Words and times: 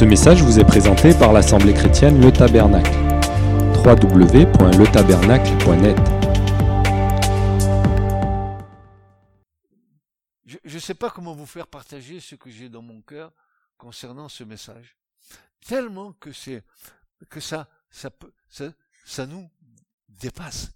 Ce 0.00 0.04
message 0.06 0.42
vous 0.42 0.58
est 0.58 0.64
présenté 0.64 1.12
par 1.12 1.34
l'Assemblée 1.34 1.74
chrétienne 1.74 2.22
Le 2.22 2.32
Tabernacle. 2.32 2.90
www.letabernacle.net 3.84 5.98
Je 10.46 10.74
ne 10.74 10.78
sais 10.78 10.94
pas 10.94 11.10
comment 11.10 11.34
vous 11.34 11.44
faire 11.44 11.66
partager 11.66 12.18
ce 12.18 12.34
que 12.34 12.48
j'ai 12.48 12.70
dans 12.70 12.80
mon 12.80 13.02
cœur 13.02 13.30
concernant 13.76 14.30
ce 14.30 14.42
message. 14.42 14.96
Tellement 15.66 16.14
que 16.14 16.32
c'est 16.32 16.64
que 17.28 17.40
ça 17.40 17.68
ça 17.90 18.10
peut 18.10 18.32
ça, 18.48 19.26
nous 19.26 19.50
dépasse. 20.08 20.72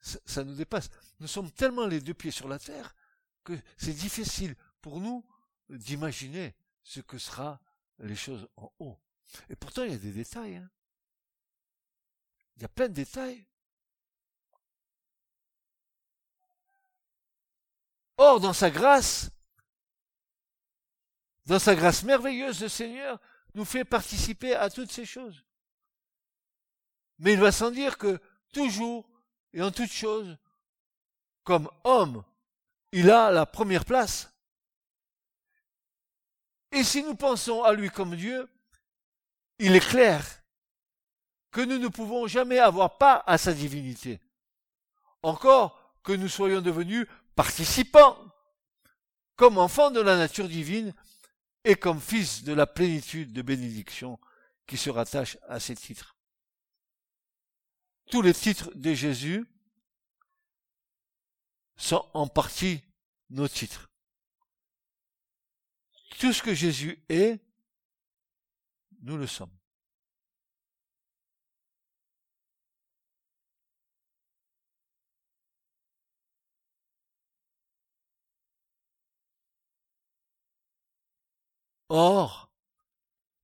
Ça 0.00 0.44
nous 0.44 0.54
dépasse. 0.54 0.90
Nous 1.18 1.26
sommes 1.26 1.50
tellement 1.50 1.88
les 1.88 2.00
deux 2.00 2.14
pieds 2.14 2.30
sur 2.30 2.46
la 2.46 2.60
terre 2.60 2.94
que 3.42 3.58
c'est 3.76 3.94
difficile 3.94 4.54
pour 4.80 5.00
nous 5.00 5.26
d'imaginer 5.68 6.54
ce 6.82 7.00
que 7.00 7.18
sera 7.18 7.60
les 7.98 8.16
choses 8.16 8.48
en 8.56 8.72
haut. 8.78 8.98
Et 9.48 9.56
pourtant, 9.56 9.84
il 9.84 9.92
y 9.92 9.94
a 9.94 9.98
des 9.98 10.12
détails. 10.12 10.56
Hein. 10.56 10.70
Il 12.56 12.62
y 12.62 12.64
a 12.64 12.68
plein 12.68 12.88
de 12.88 12.94
détails. 12.94 13.46
Or, 18.16 18.40
dans 18.40 18.52
sa 18.52 18.70
grâce, 18.70 19.30
dans 21.46 21.58
sa 21.58 21.74
grâce 21.74 22.02
merveilleuse, 22.02 22.60
le 22.60 22.68
Seigneur 22.68 23.18
nous 23.54 23.64
fait 23.64 23.84
participer 23.84 24.54
à 24.54 24.68
toutes 24.68 24.92
ces 24.92 25.06
choses. 25.06 25.44
Mais 27.18 27.32
il 27.32 27.40
va 27.40 27.52
sans 27.52 27.70
dire 27.70 27.98
que 27.98 28.20
toujours 28.52 29.08
et 29.52 29.62
en 29.62 29.70
toutes 29.70 29.90
choses, 29.90 30.36
comme 31.44 31.70
homme, 31.84 32.24
il 32.92 33.10
a 33.10 33.30
la 33.30 33.46
première 33.46 33.84
place. 33.84 34.29
Et 36.72 36.84
si 36.84 37.02
nous 37.02 37.14
pensons 37.14 37.62
à 37.62 37.72
lui 37.72 37.90
comme 37.90 38.14
Dieu, 38.14 38.48
il 39.58 39.74
est 39.74 39.86
clair 39.86 40.24
que 41.50 41.60
nous 41.60 41.78
ne 41.78 41.88
pouvons 41.88 42.26
jamais 42.26 42.58
avoir 42.58 42.96
pas 42.96 43.24
à 43.26 43.38
sa 43.38 43.52
divinité. 43.52 44.20
Encore 45.22 45.98
que 46.02 46.12
nous 46.12 46.28
soyons 46.28 46.60
devenus 46.60 47.06
participants, 47.34 48.16
comme 49.36 49.58
enfants 49.58 49.90
de 49.90 50.00
la 50.00 50.16
nature 50.16 50.48
divine 50.48 50.94
et 51.64 51.74
comme 51.74 52.00
fils 52.00 52.44
de 52.44 52.52
la 52.52 52.66
plénitude 52.66 53.32
de 53.32 53.42
bénédiction 53.42 54.18
qui 54.66 54.76
se 54.76 54.90
rattache 54.90 55.38
à 55.48 55.58
ces 55.58 55.74
titres. 55.74 56.16
Tous 58.10 58.22
les 58.22 58.34
titres 58.34 58.70
de 58.74 58.94
Jésus 58.94 59.46
sont 61.76 62.08
en 62.14 62.28
partie 62.28 62.82
nos 63.30 63.48
titres 63.48 63.89
tout 66.18 66.32
ce 66.32 66.42
que 66.42 66.54
Jésus 66.54 67.02
est, 67.08 67.40
nous 69.02 69.16
le 69.16 69.26
sommes. 69.26 69.50
Or, 81.88 82.52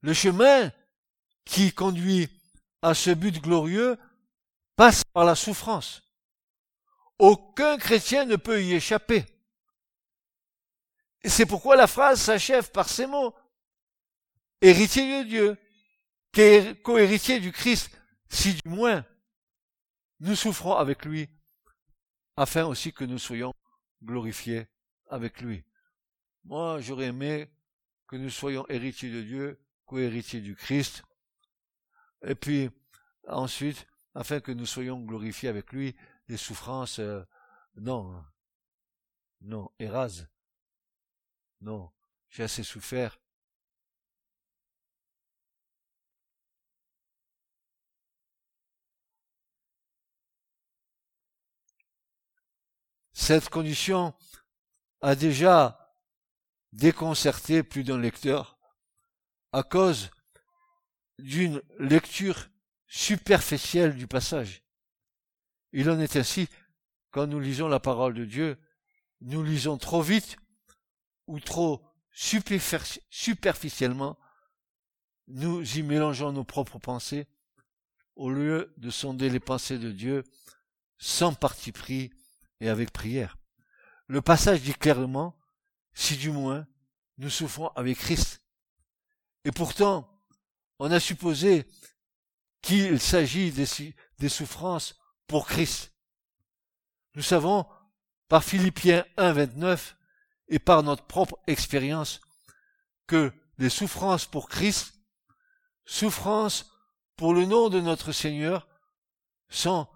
le 0.03 0.15
chemin 0.15 0.71
qui 1.45 1.73
conduit 1.73 2.29
à 2.81 2.95
ce 2.95 3.11
but 3.11 3.41
glorieux 3.41 3.99
passe 4.77 5.03
par 5.13 5.25
la 5.25 5.35
souffrance. 5.35 6.03
Aucun 7.19 7.77
chrétien 7.77 8.25
ne 8.25 8.37
peut 8.37 8.63
y 8.63 8.75
échapper. 8.75 9.25
C'est 11.29 11.47
pourquoi 11.47 11.77
la 11.77 11.87
phrase 11.87 12.21
s'achève 12.21 12.71
par 12.71 12.89
ces 12.89 13.07
mots. 13.07 13.35
Héritier 14.61 15.25
de 15.25 15.29
Dieu, 15.29 15.57
co-héritier 16.83 17.41
du 17.41 17.53
Christ, 17.53 17.91
si 18.29 18.55
du 18.55 18.69
moins 18.69 19.05
nous 20.21 20.35
souffrons 20.35 20.75
avec 20.75 21.05
lui, 21.05 21.29
afin 22.37 22.65
aussi 22.65 22.93
que 22.93 23.05
nous 23.05 23.19
soyons 23.19 23.53
glorifiés 24.03 24.67
avec 25.09 25.41
lui. 25.41 25.65
Moi, 26.45 26.81
j'aurais 26.81 27.07
aimé 27.07 27.51
que 28.09 28.17
nous 28.17 28.31
soyons 28.31 28.67
héritiers 28.69 29.11
de 29.11 29.23
Dieu, 29.23 29.61
co-héritiers 29.85 30.41
du 30.41 30.55
Christ, 30.55 31.03
et 32.23 32.35
puis 32.35 32.71
ensuite, 33.29 33.87
afin 34.15 34.41
que 34.41 34.53
nous 34.53 34.67
soyons 34.67 35.01
glorifiés 35.01 35.49
avec 35.49 35.73
lui, 35.73 35.95
les 36.29 36.37
souffrances, 36.37 36.99
euh, 36.99 37.23
non, 37.77 38.25
non, 39.43 39.71
érase. 39.79 40.29
Non, 41.61 41.91
j'ai 42.29 42.43
assez 42.43 42.63
souffert. 42.63 43.19
Cette 53.13 53.49
condition 53.49 54.15
a 55.01 55.17
déjà 55.17 55.95
déconcerté 56.73 57.63
plus 57.63 57.83
d'un 57.83 57.99
lecteur 57.99 58.59
à 59.53 59.63
cause 59.63 60.11
d'une 61.19 61.63
lecture 61.79 62.49
superficielle 62.87 63.97
du 63.97 64.07
passage. 64.07 64.63
Il 65.73 65.91
en 65.91 65.99
est 65.99 66.17
ainsi 66.17 66.49
quand 67.11 67.27
nous 67.27 67.41
lisons 67.41 67.69
la 67.69 67.81
parole 67.81 68.15
de 68.15 68.27
Dieu, 68.27 68.61
nous 69.23 69.43
lisons 69.43 69.79
trop 69.79 70.03
vite 70.03 70.37
ou 71.27 71.41
trop 71.41 71.83
superficiellement, 72.11 74.19
nous 75.29 75.77
y 75.77 75.83
mélangeons 75.83 76.33
nos 76.33 76.45
propres 76.45 76.79
pensées 76.79 77.27
au 78.15 78.31
lieu 78.31 78.73
de 78.79 78.91
sonder 78.91 79.29
les 79.29 79.41
pensées 79.41 79.79
de 79.79 79.91
Dieu 79.91 80.25
sans 80.99 81.35
parti 81.35 81.73
pris 81.73 82.13
et 82.61 82.69
avec 82.69 82.93
prière. 82.93 83.37
Le 84.07 84.23
passage 84.23 84.63
dit 84.63 84.75
clairement, 84.75 85.37
si 85.93 86.17
du 86.17 86.31
moins 86.31 86.67
nous 87.19 87.31
souffrons 87.31 87.69
avec 87.69 87.99
Christ. 87.99 88.43
Et 89.45 89.53
pourtant, 89.53 90.09
on 90.79 90.91
a 90.91 91.01
supposé 91.01 91.67
qu'il 92.63 93.01
s'agit 93.01 93.53
des, 93.53 94.29
souffrances 94.29 94.99
pour 95.27 95.47
Christ. 95.47 95.93
Nous 97.15 97.23
savons, 97.23 97.67
par 98.29 98.45
Philippiens 98.45 99.05
1, 99.17 99.33
29, 99.33 99.97
et 100.49 100.59
par 100.59 100.83
notre 100.83 101.05
propre 101.05 101.39
expérience 101.47 102.21
que 103.07 103.33
les 103.59 103.71
souffrances 103.71 104.27
pour 104.27 104.49
Christ, 104.49 104.95
souffrances 105.85 106.71
pour 107.17 107.35
le 107.35 107.47
nom 107.47 107.69
de 107.69 107.81
notre 107.81 108.13
Seigneur, 108.13 108.69
sont 109.49 109.89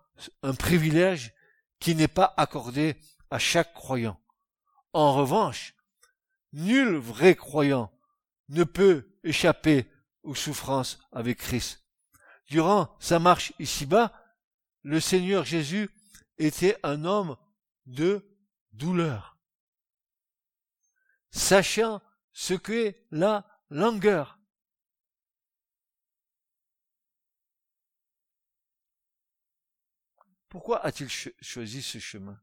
un 0.42 0.54
privilège 0.54 1.34
qui 1.78 1.94
n'est 1.94 2.08
pas 2.08 2.34
accordé 2.36 2.96
à 3.30 3.38
chaque 3.38 3.74
croyant. 3.74 4.20
En 4.92 5.14
revanche, 5.14 5.74
nul 6.52 6.96
vrai 6.96 7.34
croyant 7.34 7.92
ne 8.48 8.64
peut 8.64 9.16
échapper 9.22 9.90
aux 10.22 10.34
souffrances 10.34 10.98
avec 11.12 11.38
Christ. 11.38 11.84
Durant 12.48 12.96
sa 12.98 13.18
marche 13.18 13.52
ici-bas, 13.58 14.12
le 14.82 14.98
Seigneur 14.98 15.44
Jésus 15.44 15.88
était 16.38 16.78
un 16.82 17.04
homme 17.04 17.36
de 17.86 18.26
douleur 18.72 19.29
sachant 21.30 22.02
ce 22.32 22.54
qu'est 22.54 23.06
la 23.10 23.46
langueur. 23.70 24.38
Pourquoi 30.48 30.84
a-t-il 30.84 31.08
choisi 31.08 31.80
ce 31.80 31.98
chemin? 31.98 32.41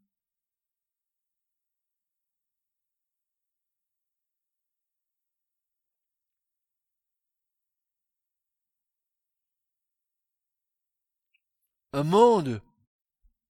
Un 11.91 12.03
monde 12.03 12.61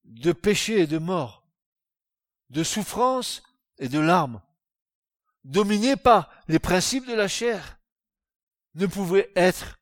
de 0.06 0.32
péché 0.32 0.80
et 0.80 0.88
de 0.88 0.98
mort, 0.98 1.48
de 2.50 2.64
souffrance 2.64 3.44
et 3.78 3.90
de 3.90 4.00
larmes 4.00 4.42
dominé 5.48 5.96
par 5.96 6.30
les 6.48 6.60
principes 6.60 7.08
de 7.08 7.14
la 7.14 7.28
chair, 7.28 7.80
ne 8.76 8.86
pouvait 8.86 9.32
être 9.36 9.80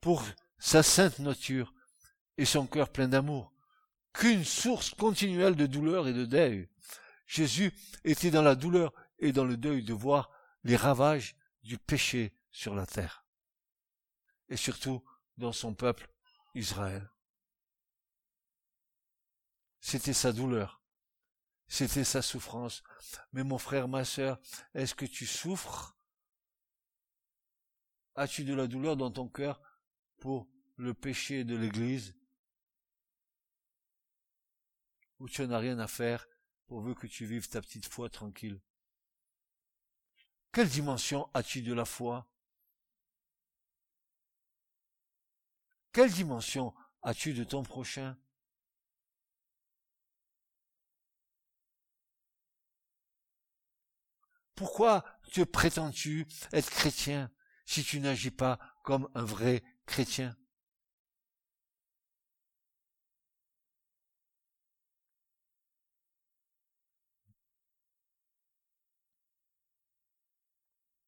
pour 0.00 0.22
sa 0.58 0.82
sainte 0.82 1.18
nature 1.18 1.74
et 2.36 2.44
son 2.44 2.66
cœur 2.66 2.90
plein 2.90 3.08
d'amour 3.08 3.52
qu'une 4.12 4.44
source 4.44 4.90
continuelle 4.90 5.56
de 5.56 5.66
douleur 5.66 6.06
et 6.08 6.12
de 6.12 6.24
deuil. 6.24 6.68
Jésus 7.26 7.72
était 8.04 8.30
dans 8.30 8.42
la 8.42 8.54
douleur 8.54 8.92
et 9.18 9.32
dans 9.32 9.44
le 9.44 9.56
deuil 9.56 9.82
de 9.82 9.92
voir 9.92 10.30
les 10.62 10.76
ravages 10.76 11.36
du 11.62 11.78
péché 11.78 12.34
sur 12.50 12.74
la 12.74 12.86
terre, 12.86 13.24
et 14.48 14.56
surtout 14.56 15.02
dans 15.36 15.52
son 15.52 15.74
peuple 15.74 16.08
Israël. 16.54 17.10
C'était 19.80 20.12
sa 20.12 20.32
douleur, 20.32 20.80
c'était 21.68 22.04
sa 22.04 22.22
souffrance. 22.22 22.82
Mais 23.32 23.44
mon 23.44 23.58
frère, 23.58 23.88
ma 23.88 24.04
sœur, 24.04 24.40
est-ce 24.74 24.94
que 24.94 25.06
tu 25.06 25.26
souffres? 25.26 25.96
As-tu 28.14 28.44
de 28.44 28.54
la 28.54 28.66
douleur 28.66 28.96
dans 28.96 29.10
ton 29.10 29.28
cœur 29.28 29.60
pour 30.18 30.48
le 30.76 30.94
péché 30.94 31.44
de 31.44 31.56
l'Église? 31.56 32.14
Ou 35.18 35.28
tu 35.28 35.46
n'as 35.46 35.58
rien 35.58 35.78
à 35.78 35.86
faire 35.86 36.26
pourvu 36.66 36.94
que 36.94 37.06
tu 37.06 37.26
vives 37.26 37.48
ta 37.48 37.60
petite 37.60 37.86
foi 37.86 38.08
tranquille? 38.08 38.60
Quelle 40.52 40.68
dimension 40.68 41.28
as-tu 41.34 41.62
de 41.62 41.74
la 41.74 41.84
foi? 41.84 42.26
Quelle 45.92 46.12
dimension 46.12 46.74
as-tu 47.02 47.34
de 47.34 47.44
ton 47.44 47.62
prochain? 47.62 48.18
Pourquoi 54.56 55.04
te 55.32 55.42
prétends-tu 55.42 56.26
être 56.52 56.70
chrétien 56.70 57.30
si 57.66 57.84
tu 57.84 58.00
n'agis 58.00 58.30
pas 58.30 58.58
comme 58.82 59.08
un 59.14 59.22
vrai 59.22 59.62
chrétien? 59.84 60.34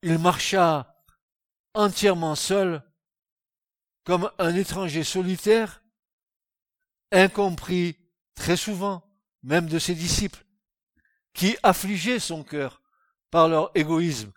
Il 0.02 0.18
marcha 0.18 1.02
entièrement 1.72 2.34
seul, 2.34 2.82
comme 4.04 4.30
un 4.38 4.54
étranger 4.54 5.04
solitaire, 5.04 5.82
incompris 7.12 7.96
très 8.34 8.58
souvent, 8.58 9.10
même 9.42 9.68
de 9.68 9.78
ses 9.78 9.94
disciples, 9.94 10.44
qui 11.32 11.56
affligeaient 11.62 12.20
son 12.20 12.44
cœur 12.44 12.82
par 13.30 13.48
leur 13.48 13.70
égoïsme, 13.75 14.32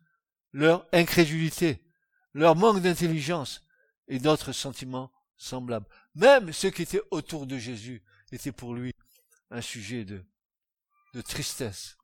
leur 0.51 0.87
incrédulité, 0.91 1.83
leur 2.33 2.55
manque 2.55 2.81
d'intelligence 2.81 3.63
et 4.07 4.19
d'autres 4.19 4.51
sentiments 4.51 5.11
semblables. 5.37 5.87
Même 6.15 6.51
ceux 6.53 6.69
qui 6.69 6.83
étaient 6.83 7.01
autour 7.11 7.45
de 7.45 7.57
Jésus 7.57 8.03
étaient 8.31 8.51
pour 8.51 8.73
lui 8.73 8.93
un 9.49 9.61
sujet 9.61 10.05
de, 10.05 10.23
de 11.13 11.21
tristesse. 11.21 11.97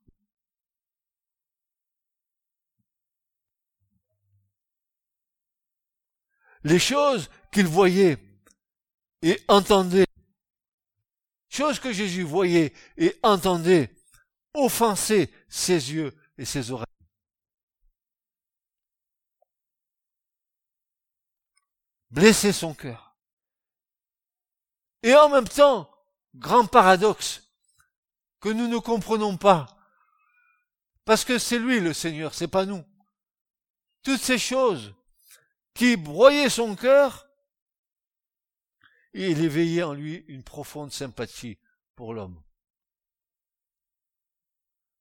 Les 6.64 6.80
choses 6.80 7.30
qu'il 7.52 7.68
voyait 7.68 8.18
et 9.22 9.40
entendait, 9.48 10.08
choses 11.50 11.80
que 11.80 11.94
Jésus 11.94 12.24
voyait 12.24 12.74
et 12.98 13.18
entendait, 13.24 13.96
offensaient 14.54 15.30
ses 15.48 15.94
yeux 15.94 16.14
et 16.38 16.46
ses 16.46 16.72
oreilles. 16.72 16.86
Blesser 22.10 22.54
son 22.54 22.74
cœur. 22.74 23.18
Et 25.04 25.14
en 25.14 25.30
même 25.30 25.48
temps, 25.48 25.90
grand 26.36 26.66
paradoxe, 26.66 27.44
que 28.40 28.50
nous 28.50 28.68
ne 28.68 28.78
comprenons 28.78 29.38
pas, 29.38 29.78
parce 31.06 31.26
que 31.26 31.38
c'est 31.38 31.60
lui 31.60 31.80
le 31.80 31.94
Seigneur, 31.94 32.34
c'est 32.34 32.48
pas 32.48 32.66
nous. 32.66 32.84
Toutes 34.04 34.22
ces 34.22 34.38
choses 34.38 34.94
qui 35.74 35.98
broyaient 35.98 36.50
son 36.50 36.76
cœur, 36.76 37.28
il 39.14 39.44
éveillait 39.44 39.84
en 39.84 39.94
lui 39.94 40.26
une 40.28 40.44
profonde 40.44 40.92
sympathie 40.92 41.58
pour 41.96 42.14
l'homme. 42.14 42.42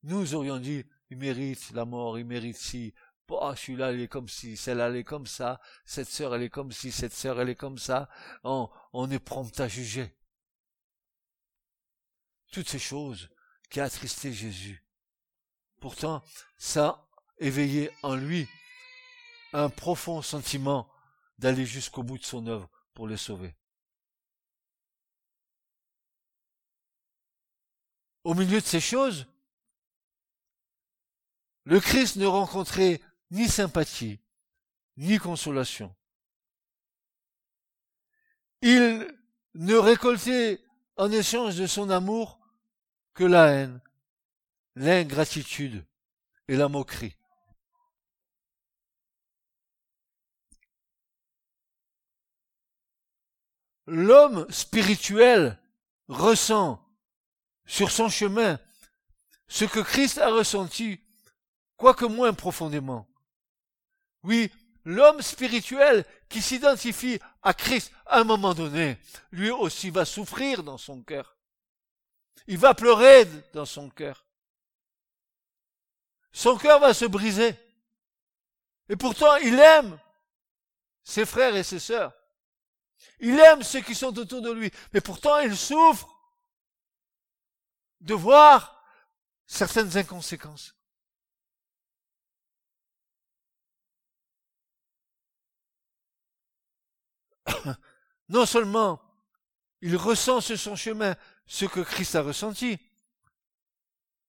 Nous 0.02 0.34
aurions 0.34 0.58
dit, 0.58 0.84
il 1.10 1.18
mérite 1.18 1.70
la 1.72 1.84
mort, 1.84 2.18
il 2.18 2.24
mérite 2.24 2.56
si, 2.56 2.94
oh, 3.28 3.54
celui-là, 3.54 3.92
il 3.92 4.00
est 4.00 4.08
comme 4.08 4.28
si, 4.28 4.56
celle-là, 4.56 4.88
elle 4.88 4.96
est 4.96 5.04
comme 5.04 5.26
ça, 5.26 5.60
cette 5.84 6.08
sœur, 6.08 6.34
elle 6.34 6.42
est 6.42 6.50
comme 6.50 6.72
si, 6.72 6.90
cette 6.92 7.12
sœur, 7.12 7.40
elle 7.40 7.48
est 7.48 7.56
comme 7.56 7.78
ça. 7.78 8.08
On, 8.44 8.68
on 8.92 9.10
est 9.10 9.18
prompt 9.18 9.58
à 9.60 9.68
juger. 9.68 10.16
Toutes 12.50 12.68
ces 12.68 12.78
choses 12.78 13.30
qui 13.70 13.80
attristé 13.80 14.32
Jésus. 14.32 14.84
Pourtant, 15.80 16.22
ça 16.56 17.08
éveillait 17.38 17.92
en 18.02 18.14
lui 18.14 18.48
un 19.52 19.68
profond 19.68 20.22
sentiment 20.22 20.90
d'aller 21.38 21.66
jusqu'au 21.66 22.02
bout 22.02 22.18
de 22.18 22.24
son 22.24 22.46
œuvre 22.46 22.70
pour 22.94 23.06
le 23.06 23.16
sauver. 23.16 23.54
Au 28.24 28.34
milieu 28.34 28.60
de 28.60 28.66
ces 28.66 28.80
choses, 28.80 29.26
le 31.66 31.80
Christ 31.80 32.16
ne 32.16 32.26
rencontrait 32.26 33.00
ni 33.32 33.48
sympathie, 33.48 34.20
ni 34.96 35.18
consolation. 35.18 35.94
Il 38.62 39.12
ne 39.54 39.74
récoltait 39.74 40.64
en 40.96 41.10
échange 41.10 41.56
de 41.56 41.66
son 41.66 41.90
amour 41.90 42.38
que 43.14 43.24
la 43.24 43.48
haine, 43.48 43.80
l'ingratitude 44.76 45.84
et 46.46 46.56
la 46.56 46.68
moquerie. 46.68 47.16
L'homme 53.86 54.50
spirituel 54.50 55.60
ressent 56.06 56.80
sur 57.66 57.90
son 57.90 58.08
chemin 58.08 58.60
ce 59.48 59.64
que 59.64 59.80
Christ 59.80 60.18
a 60.18 60.30
ressenti 60.30 61.00
quoique 61.76 62.04
moins 62.04 62.32
profondément. 62.32 63.08
Oui, 64.22 64.50
l'homme 64.84 65.22
spirituel 65.22 66.04
qui 66.28 66.42
s'identifie 66.42 67.20
à 67.42 67.54
Christ 67.54 67.92
à 68.06 68.20
un 68.20 68.24
moment 68.24 68.54
donné, 68.54 68.98
lui 69.30 69.50
aussi 69.50 69.90
va 69.90 70.04
souffrir 70.04 70.62
dans 70.62 70.78
son 70.78 71.02
cœur. 71.02 71.36
Il 72.46 72.58
va 72.58 72.74
pleurer 72.74 73.24
dans 73.52 73.66
son 73.66 73.90
cœur. 73.90 74.26
Son 76.32 76.56
cœur 76.56 76.80
va 76.80 76.94
se 76.94 77.04
briser. 77.04 77.56
Et 78.88 78.96
pourtant, 78.96 79.36
il 79.36 79.58
aime 79.58 79.98
ses 81.02 81.24
frères 81.24 81.56
et 81.56 81.64
ses 81.64 81.80
sœurs. 81.80 82.12
Il 83.20 83.38
aime 83.38 83.62
ceux 83.62 83.80
qui 83.80 83.94
sont 83.94 84.16
autour 84.18 84.42
de 84.42 84.52
lui. 84.52 84.70
Mais 84.92 85.00
pourtant, 85.00 85.38
il 85.40 85.56
souffre 85.56 86.08
de 88.00 88.14
voir 88.14 88.84
certaines 89.46 89.96
inconséquences. 89.96 90.75
non 98.28 98.46
seulement 98.46 99.00
il 99.82 99.96
ressent 99.96 100.40
sur 100.40 100.58
son 100.58 100.76
chemin 100.76 101.14
ce 101.46 101.64
que 101.64 101.80
Christ 101.80 102.16
a 102.16 102.22
ressenti, 102.22 102.78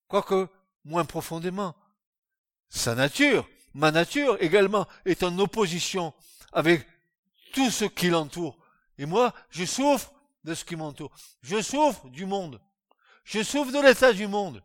quoique 0.07 0.47
moins 0.85 1.05
profondément. 1.05 1.75
Sa 2.69 2.95
nature, 2.95 3.47
ma 3.73 3.91
nature 3.91 4.37
également, 4.41 4.87
est 5.05 5.23
en 5.23 5.37
opposition 5.39 6.13
avec 6.53 6.85
tout 7.53 7.71
ce 7.71 7.85
qui 7.85 8.09
l'entoure. 8.09 8.57
Et 8.97 9.05
moi, 9.05 9.33
je 9.49 9.65
souffre 9.65 10.11
de 10.43 10.53
ce 10.53 10.65
qui 10.65 10.75
m'entoure. 10.75 11.11
Je 11.41 11.61
souffre 11.61 12.07
du 12.09 12.25
monde. 12.25 12.59
Je 13.23 13.43
souffre 13.43 13.71
de 13.71 13.79
l'état 13.79 14.13
du 14.13 14.27
monde. 14.27 14.63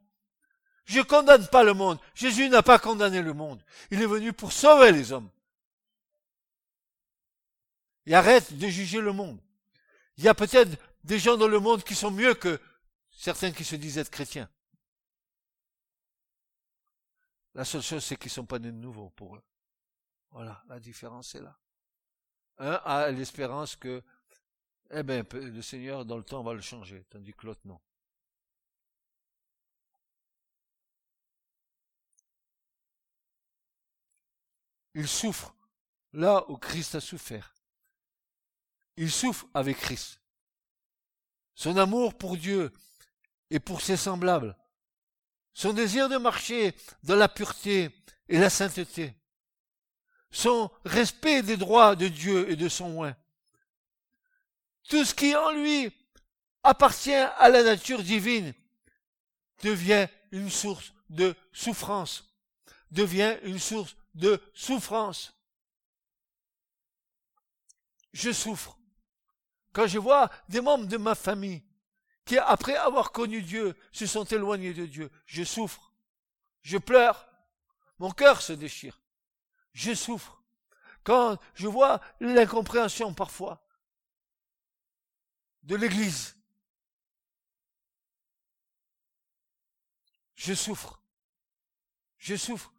Je 0.85 1.01
condamne 1.01 1.47
pas 1.49 1.65
le 1.65 1.75
monde. 1.75 1.99
Jésus 2.15 2.49
n'a 2.49 2.63
pas 2.63 2.79
condamné 2.79 3.23
le 3.23 3.33
monde. 3.33 3.63
Il 3.91 4.03
est 4.03 4.07
venu 4.07 4.33
pour 4.33 4.53
sauver 4.53 4.93
les 4.93 5.13
hommes. 5.13 5.29
Et 8.07 8.15
arrête 8.15 8.57
de 8.57 8.69
juger 8.69 9.01
le 9.01 9.13
monde. 9.13 9.41
Il 10.17 10.25
y 10.25 10.29
a 10.29 10.35
peut-être 10.35 10.77
des 11.05 11.19
gens 11.19 11.37
dans 11.37 11.49
le 11.49 11.61
monde 11.61 11.85
qui 11.85 11.95
sont 11.95 12.11
mieux 12.11 12.35
que 12.35 12.61
certains 13.11 13.53
qui 13.53 13.65
se 13.65 13.77
disent 13.77 13.99
être 13.99 14.11
chrétiens. 14.11 14.51
La 17.55 17.65
seule 17.65 17.83
chose, 17.83 18.05
c'est 18.05 18.17
qu'ils 18.17 18.31
ne 18.31 18.35
sont 18.35 18.47
pas 18.47 18.59
nés 18.59 18.73
de 18.73 18.77
nouveau 18.77 19.11
pour 19.11 19.37
eux. 19.37 19.43
Voilà, 20.31 20.65
la 20.69 20.81
différence 20.81 21.35
est 21.35 21.41
là. 21.41 21.59
Un 22.59 22.81
a 22.85 23.11
l'espérance 23.11 23.77
que, 23.77 24.03
eh 24.91 25.03
ben, 25.03 25.27
le 25.33 25.63
Seigneur, 25.63 26.05
dans 26.05 26.17
le 26.17 26.25
temps, 26.25 26.43
va 26.43 26.55
le 26.55 26.61
changer, 26.61 27.05
tandis 27.11 27.33
que 27.33 27.47
l'autre, 27.47 27.61
non. 27.65 27.81
Il 34.95 35.09
souffre 35.09 35.55
là 36.13 36.45
où 36.51 36.57
Christ 36.57 36.95
a 36.95 37.01
souffert. 37.01 37.55
Il 38.97 39.11
souffre 39.11 39.47
avec 39.55 39.79
Christ. 39.79 40.21
Son 41.55 41.77
amour 41.77 42.15
pour 42.15 42.37
Dieu 42.37 42.73
et 43.51 43.61
pour 43.61 43.81
ses 43.81 43.97
semblables. 43.97 44.57
Son 45.55 45.73
désir 45.73 46.09
de 46.09 46.17
marcher 46.17 46.75
dans 47.03 47.17
la 47.17 47.29
pureté 47.29 47.91
et 48.29 48.39
la 48.39 48.51
sainteté. 48.51 49.15
Son 50.31 50.71
respect 50.85 51.43
des 51.43 51.57
droits 51.57 51.95
de 51.95 52.09
Dieu 52.09 52.51
et 52.51 52.57
de 52.57 52.69
son 52.69 52.97
oin. 52.97 53.17
Tout 54.89 55.05
ce 55.05 55.15
qui 55.15 55.37
en 55.37 55.53
lui 55.53 55.93
appartient 56.63 57.13
à 57.13 57.49
la 57.49 57.63
nature 57.63 58.03
divine 58.03 58.55
devient 59.63 60.09
une 60.33 60.51
source 60.51 60.93
de 61.11 61.35
souffrance, 61.53 62.35
devient 62.91 63.37
une 63.43 63.59
source 63.59 63.97
de 64.15 64.43
souffrance. 64.55 65.35
je 68.13 68.31
souffre. 68.33 68.79
Quand 69.73 69.87
je 69.87 69.99
vois 69.99 70.31
des 70.49 70.61
membres 70.61 70.87
de 70.87 70.97
ma 70.97 71.15
famille 71.15 71.63
qui, 72.25 72.39
après 72.39 72.77
avoir 72.77 73.13
connu 73.13 73.43
Dieu, 73.43 73.77
se 73.91 74.07
sont 74.07 74.25
éloignés 74.25 74.75
de 74.75 74.87
Dieu, 74.87 75.11
je 75.27 75.43
souffre. 75.43 75.93
Je 76.63 76.79
pleure. 76.79 77.29
Mon 77.99 78.11
cœur 78.11 78.43
se 78.43 78.53
déchire. 78.53 79.01
Je 79.73 79.95
souffre. 79.95 80.43
Quand 81.05 81.39
je 81.55 81.67
vois 81.67 82.01
l'incompréhension 82.21 83.13
parfois 83.13 83.67
de 85.65 85.75
l'Église, 85.75 86.37
je 90.35 90.55
souffre. 90.55 91.03
Je 92.19 92.37
souffre 92.37 92.73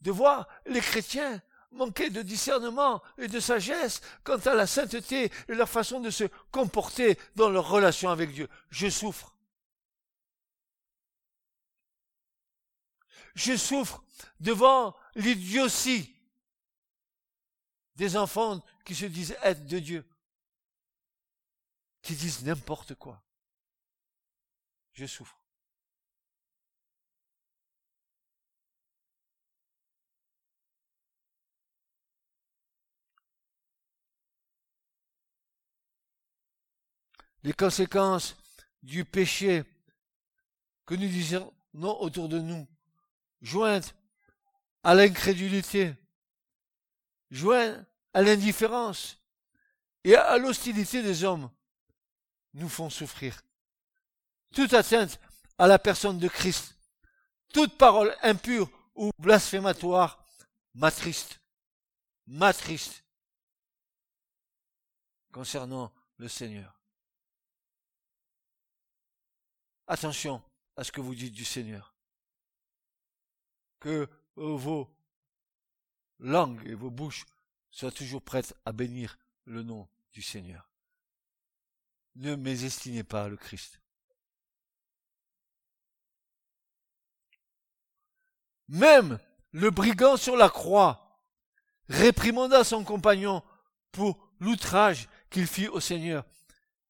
de 0.00 0.10
voir 0.10 0.48
les 0.66 0.80
chrétiens 0.80 1.40
manquer 1.72 2.10
de 2.10 2.22
discernement 2.22 3.02
et 3.18 3.28
de 3.28 3.40
sagesse 3.40 4.00
quant 4.24 4.38
à 4.38 4.54
la 4.54 4.66
sainteté 4.66 5.30
et 5.48 5.54
leur 5.54 5.68
façon 5.68 6.00
de 6.00 6.10
se 6.10 6.24
comporter 6.50 7.18
dans 7.36 7.50
leur 7.50 7.68
relation 7.68 8.10
avec 8.10 8.32
Dieu. 8.32 8.48
Je 8.70 8.88
souffre. 8.88 9.34
Je 13.34 13.56
souffre 13.56 14.02
devant 14.40 14.94
l'idiotie 15.14 16.14
des 17.96 18.16
enfants 18.16 18.62
qui 18.84 18.94
se 18.94 19.06
disent 19.06 19.36
être 19.42 19.66
de 19.66 19.78
Dieu, 19.78 20.04
qui 22.02 22.14
disent 22.14 22.44
n'importe 22.44 22.94
quoi. 22.94 23.22
Je 24.92 25.06
souffre. 25.06 25.41
Les 37.42 37.52
conséquences 37.52 38.36
du 38.82 39.04
péché 39.04 39.64
que 40.86 40.94
nous 40.94 41.08
disons 41.08 41.52
non 41.74 42.00
autour 42.00 42.28
de 42.28 42.38
nous, 42.38 42.66
jointes 43.40 43.94
à 44.82 44.94
l'incrédulité, 44.94 45.94
jointes 47.30 47.84
à 48.14 48.22
l'indifférence. 48.22 49.18
Et 50.04 50.16
à 50.16 50.36
l'hostilité 50.36 51.00
des 51.00 51.22
hommes, 51.22 51.48
nous 52.54 52.68
font 52.68 52.90
souffrir. 52.90 53.40
Toute 54.52 54.74
atteinte 54.74 55.20
à 55.58 55.68
la 55.68 55.78
personne 55.78 56.18
de 56.18 56.26
Christ, 56.26 56.76
toute 57.54 57.78
parole 57.78 58.14
impure 58.22 58.68
ou 58.96 59.10
blasphématoire. 59.18 60.26
M'attriste, 60.74 61.40
m'attriste 62.26 63.04
concernant 65.30 65.92
le 66.16 66.28
Seigneur. 66.28 66.81
Attention 69.92 70.42
à 70.78 70.84
ce 70.84 70.90
que 70.90 71.02
vous 71.02 71.14
dites 71.14 71.34
du 71.34 71.44
Seigneur. 71.44 71.94
Que 73.78 74.08
euh, 74.38 74.56
vos 74.56 74.88
langues 76.18 76.66
et 76.66 76.72
vos 76.72 76.88
bouches 76.88 77.26
soient 77.70 77.92
toujours 77.92 78.22
prêtes 78.22 78.56
à 78.64 78.72
bénir 78.72 79.18
le 79.44 79.62
nom 79.62 79.86
du 80.14 80.22
Seigneur. 80.22 80.70
Ne 82.14 82.36
mésestimez 82.36 83.02
pas 83.02 83.28
le 83.28 83.36
Christ. 83.36 83.82
Même 88.68 89.18
le 89.50 89.70
brigand 89.70 90.16
sur 90.16 90.38
la 90.38 90.48
croix 90.48 91.20
réprimanda 91.90 92.64
son 92.64 92.82
compagnon 92.82 93.42
pour 93.90 94.26
l'outrage 94.40 95.10
qu'il 95.28 95.46
fit 95.46 95.68
au 95.68 95.80
Seigneur. 95.80 96.24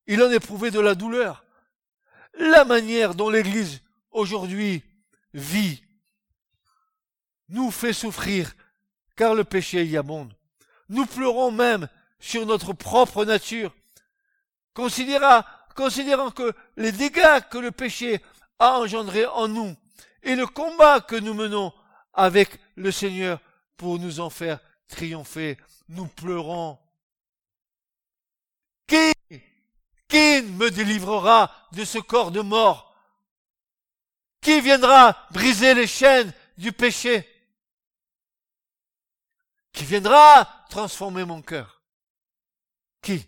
Il 0.06 0.22
en 0.22 0.30
éprouvait 0.30 0.70
de 0.70 0.78
la 0.78 0.94
douleur 0.94 1.41
la 2.34 2.64
manière 2.64 3.14
dont 3.14 3.30
l'Église 3.30 3.82
aujourd'hui 4.10 4.82
vit 5.34 5.82
nous 7.48 7.70
fait 7.70 7.92
souffrir, 7.92 8.54
car 9.16 9.34
le 9.34 9.44
péché 9.44 9.84
y 9.84 9.96
abonde. 9.96 10.34
Nous 10.88 11.06
pleurons 11.06 11.50
même 11.50 11.88
sur 12.18 12.46
notre 12.46 12.72
propre 12.72 13.24
nature, 13.24 13.74
considérant, 14.74 15.42
que 15.74 16.52
les 16.76 16.92
dégâts 16.92 17.40
que 17.50 17.58
le 17.58 17.70
péché 17.70 18.20
a 18.58 18.78
engendrés 18.78 19.26
en 19.26 19.48
nous 19.48 19.74
et 20.22 20.36
le 20.36 20.46
combat 20.46 21.00
que 21.00 21.16
nous 21.16 21.34
menons 21.34 21.72
avec 22.14 22.60
le 22.76 22.90
Seigneur 22.90 23.40
pour 23.76 23.98
nous 23.98 24.20
en 24.20 24.30
faire 24.30 24.60
triompher, 24.88 25.58
nous 25.88 26.06
pleurons. 26.06 26.78
Qui 28.86 29.12
qui 30.08 30.31
me 30.42 30.70
délivrera 30.70 31.68
de 31.72 31.84
ce 31.84 31.98
corps 31.98 32.30
de 32.30 32.40
mort 32.40 32.94
Qui 34.40 34.60
viendra 34.60 35.26
briser 35.30 35.74
les 35.74 35.86
chaînes 35.86 36.32
du 36.56 36.72
péché? 36.72 37.28
Qui 39.72 39.84
viendra 39.84 40.66
transformer 40.68 41.24
mon 41.24 41.42
cœur? 41.42 41.82
Qui? 43.00 43.26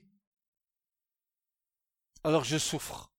Alors 2.22 2.44
je 2.44 2.58
souffre. 2.58 3.10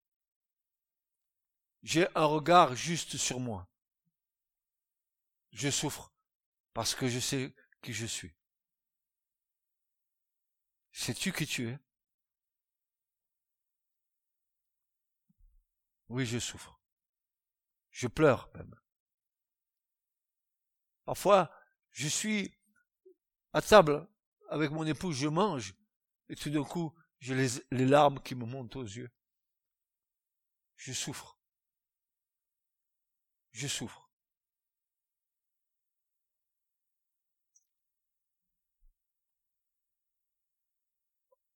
J'ai 1.84 2.08
un 2.16 2.26
regard 2.26 2.76
juste 2.76 3.18
sur 3.18 3.40
moi. 3.40 3.68
Je 5.52 5.70
souffre 5.70 6.12
parce 6.74 6.96
que 6.96 7.08
je 7.08 7.20
sais 7.20 7.56
qui 7.82 7.94
je 7.94 8.06
suis. 8.06 8.34
Sais-tu 10.92 11.32
qui 11.32 11.46
tu 11.46 11.70
es? 11.70 11.80
Oui, 16.10 16.26
je 16.26 16.40
souffre. 16.40 16.80
Je 17.92 18.08
pleure 18.08 18.50
même. 18.56 18.76
Parfois, 21.06 21.52
je 21.92 22.08
suis 22.08 22.58
à 23.54 23.62
table 23.62 24.08
avec 24.50 24.72
mon 24.72 24.86
épouse, 24.86 25.16
je 25.16 25.28
mange, 25.28 25.74
et 26.30 26.36
tout 26.36 26.50
d'un 26.50 26.64
coup, 26.64 26.94
j'ai 27.20 27.36
les, 27.72 27.86
larmes 27.86 28.20
qui 28.22 28.36
me 28.36 28.46
montent 28.46 28.76
aux 28.76 28.84
yeux. 28.84 29.12
Je 30.76 30.94
souffre. 30.94 31.40
Je 33.52 33.68
souffre. 33.68 34.12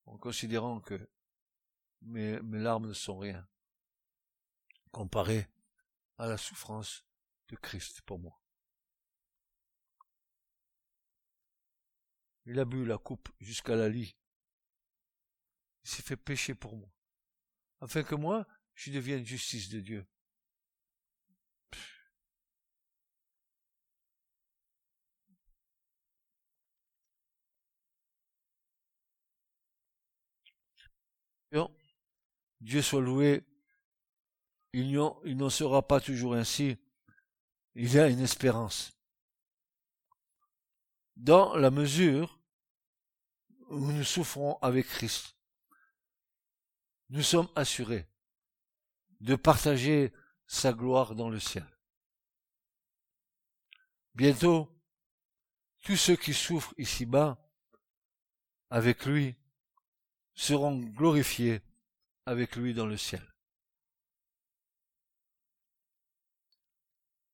En 0.06 0.16
considérant 0.18 0.80
que 0.80 1.08
mes 2.02 2.40
larmes 2.42 2.88
ne 2.88 2.92
sont 2.92 3.18
rien 3.18 3.46
comparé 4.90 5.48
à 6.18 6.26
la 6.26 6.36
souffrance 6.36 7.04
de 7.48 7.56
Christ 7.56 8.02
pour 8.02 8.18
moi. 8.18 8.40
Il 12.46 12.58
a 12.58 12.64
bu 12.64 12.84
la 12.84 12.98
coupe 12.98 13.28
jusqu'à 13.40 13.76
la 13.76 13.88
lit. 13.88 14.16
Il 15.84 15.90
s'est 15.90 16.02
fait 16.02 16.16
pécher 16.16 16.54
pour 16.54 16.76
moi, 16.76 16.92
afin 17.80 18.02
que 18.02 18.14
moi, 18.14 18.46
je 18.74 18.90
devienne 18.90 19.24
justice 19.24 19.68
de 19.68 19.80
Dieu. 19.80 20.06
Dieu 32.60 32.82
soit 32.82 33.00
loué 33.00 33.42
il 34.72 35.36
n'en 35.36 35.50
sera 35.50 35.86
pas 35.86 36.00
toujours 36.00 36.34
ainsi. 36.34 36.76
Il 37.74 37.92
y 37.92 37.98
a 37.98 38.08
une 38.08 38.20
espérance. 38.20 38.92
Dans 41.16 41.54
la 41.56 41.70
mesure 41.70 42.40
où 43.68 43.92
nous 43.92 44.04
souffrons 44.04 44.58
avec 44.62 44.86
Christ, 44.86 45.36
nous 47.10 47.22
sommes 47.22 47.48
assurés 47.56 48.08
de 49.20 49.34
partager 49.36 50.12
sa 50.46 50.72
gloire 50.72 51.14
dans 51.14 51.28
le 51.28 51.38
ciel. 51.38 51.66
Bientôt, 54.14 54.68
tous 55.82 55.96
ceux 55.96 56.16
qui 56.16 56.34
souffrent 56.34 56.74
ici-bas 56.78 57.38
avec 58.70 59.06
lui 59.06 59.36
seront 60.34 60.78
glorifiés 60.78 61.60
avec 62.26 62.56
lui 62.56 62.74
dans 62.74 62.86
le 62.86 62.96
ciel. 62.96 63.29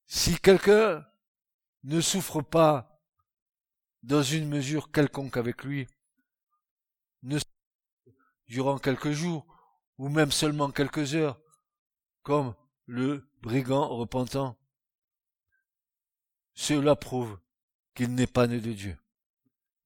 Si 0.06 0.38
quelqu'un 0.38 1.06
ne 1.84 2.00
souffre 2.00 2.42
pas 2.42 3.02
dans 4.02 4.22
une 4.22 4.48
mesure 4.48 4.90
quelconque 4.92 5.36
avec 5.36 5.64
lui, 5.64 5.88
ne 7.22 7.38
durant 8.46 8.78
quelques 8.78 9.10
jours, 9.10 9.46
ou 9.98 10.08
même 10.08 10.30
seulement 10.30 10.70
quelques 10.70 11.14
heures, 11.14 11.40
comme 12.22 12.54
le 12.86 13.28
brigand 13.42 13.88
repentant, 13.88 14.56
cela 16.54 16.94
prouve 16.94 17.38
qu'il 17.94 18.14
n'est 18.14 18.26
pas 18.26 18.46
né 18.46 18.60
de 18.60 18.72
Dieu, 18.72 18.96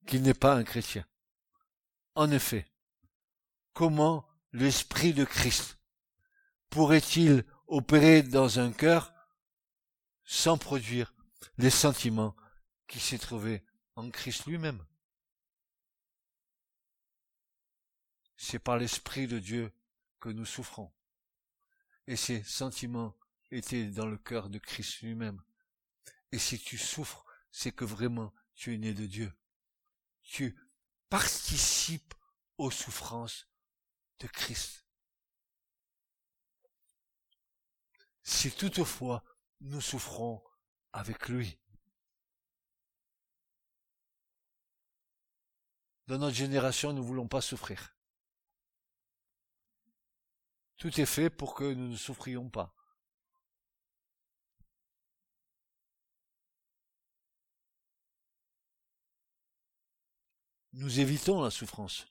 qu'il 0.05 0.21
n'est 0.21 0.33
pas 0.33 0.55
un 0.55 0.63
chrétien. 0.63 1.05
En 2.13 2.29
effet, 2.29 2.67
comment 3.73 4.27
l'Esprit 4.51 5.13
de 5.13 5.23
Christ 5.23 5.79
pourrait-il 6.69 7.45
opérer 7.67 8.21
dans 8.21 8.59
un 8.59 8.71
cœur 8.71 9.13
sans 10.31 10.57
produire 10.57 11.13
les 11.57 11.69
sentiments 11.69 12.37
qui 12.87 13.01
s'y 13.01 13.19
trouvaient 13.19 13.65
en 13.97 14.09
Christ 14.09 14.45
lui-même 14.45 14.81
C'est 18.37 18.57
par 18.57 18.77
l'Esprit 18.77 19.27
de 19.27 19.39
Dieu 19.39 19.73
que 20.21 20.29
nous 20.29 20.45
souffrons. 20.45 20.89
Et 22.07 22.15
ces 22.15 22.43
sentiments 22.43 23.13
étaient 23.51 23.87
dans 23.87 24.05
le 24.05 24.17
cœur 24.17 24.49
de 24.49 24.57
Christ 24.57 25.01
lui-même. 25.01 25.43
Et 26.31 26.39
si 26.39 26.57
tu 26.57 26.77
souffres, 26.77 27.25
c'est 27.51 27.73
que 27.73 27.83
vraiment 27.83 28.33
tu 28.55 28.73
es 28.73 28.77
né 28.77 28.93
de 28.93 29.07
Dieu. 29.07 29.33
Tu 30.23 30.57
participes 31.09 32.13
aux 32.57 32.71
souffrances 32.71 33.49
de 34.19 34.27
Christ. 34.27 34.85
Si 38.23 38.49
toutefois 38.49 39.25
nous 39.61 39.81
souffrons 39.81 40.43
avec 40.91 41.29
lui. 41.29 41.57
Dans 46.07 46.17
notre 46.17 46.35
génération, 46.35 46.91
nous 46.91 47.01
ne 47.01 47.07
voulons 47.07 47.27
pas 47.27 47.41
souffrir. 47.41 47.95
Tout 50.77 50.99
est 50.99 51.05
fait 51.05 51.29
pour 51.29 51.53
que 51.53 51.73
nous 51.73 51.89
ne 51.89 51.95
souffrions 51.95 52.49
pas. 52.49 52.75
Nous 60.73 60.99
évitons 60.99 61.41
la 61.41 61.51
souffrance. 61.51 62.07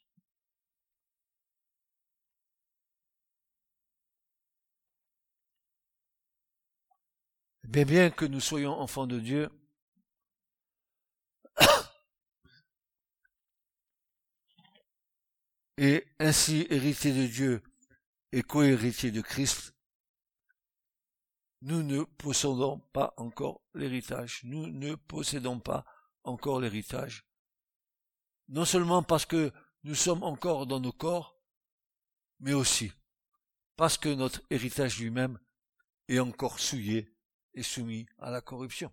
Mais 7.73 7.85
bien 7.85 8.11
que 8.11 8.25
nous 8.25 8.41
soyons 8.41 8.73
enfants 8.73 9.07
de 9.07 9.21
Dieu, 9.21 9.49
et 15.79 16.05
ainsi 16.19 16.67
héritiers 16.69 17.13
de 17.13 17.29
Dieu 17.29 17.63
et 18.33 18.43
co-héritiers 18.43 19.13
de 19.13 19.21
Christ, 19.21 19.73
nous 21.63 21.85
ne 21.85 22.03
possédons 22.03 22.81
pas 22.93 23.15
encore 23.17 23.63
l'héritage. 23.75 24.41
Nous 24.43 24.67
ne 24.67 24.97
possédons 24.97 25.61
pas 25.61 25.85
encore 26.25 26.59
l'héritage. 26.59 27.25
Non 28.49 28.65
seulement 28.65 29.05
parce 29.05 29.27
que 29.27 29.53
nous 29.85 29.95
sommes 29.95 30.25
encore 30.25 30.67
dans 30.67 30.81
nos 30.81 30.91
corps, 30.93 31.41
mais 32.41 32.53
aussi 32.53 32.91
parce 33.77 33.97
que 33.97 34.09
notre 34.09 34.43
héritage 34.51 34.99
lui-même 34.99 35.39
est 36.09 36.19
encore 36.19 36.59
souillé 36.59 37.15
et 37.55 37.63
soumis 37.63 38.07
à 38.19 38.31
la 38.31 38.41
corruption. 38.41 38.93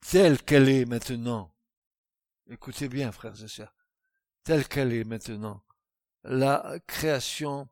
Telle 0.00 0.42
qu'elle 0.42 0.68
est 0.68 0.84
maintenant, 0.84 1.54
écoutez 2.46 2.88
bien 2.88 3.10
frères 3.10 3.42
et 3.42 3.48
sœurs, 3.48 3.74
telle 4.44 4.68
qu'elle 4.68 4.92
est 4.92 5.04
maintenant, 5.04 5.64
la 6.22 6.78
création 6.86 7.68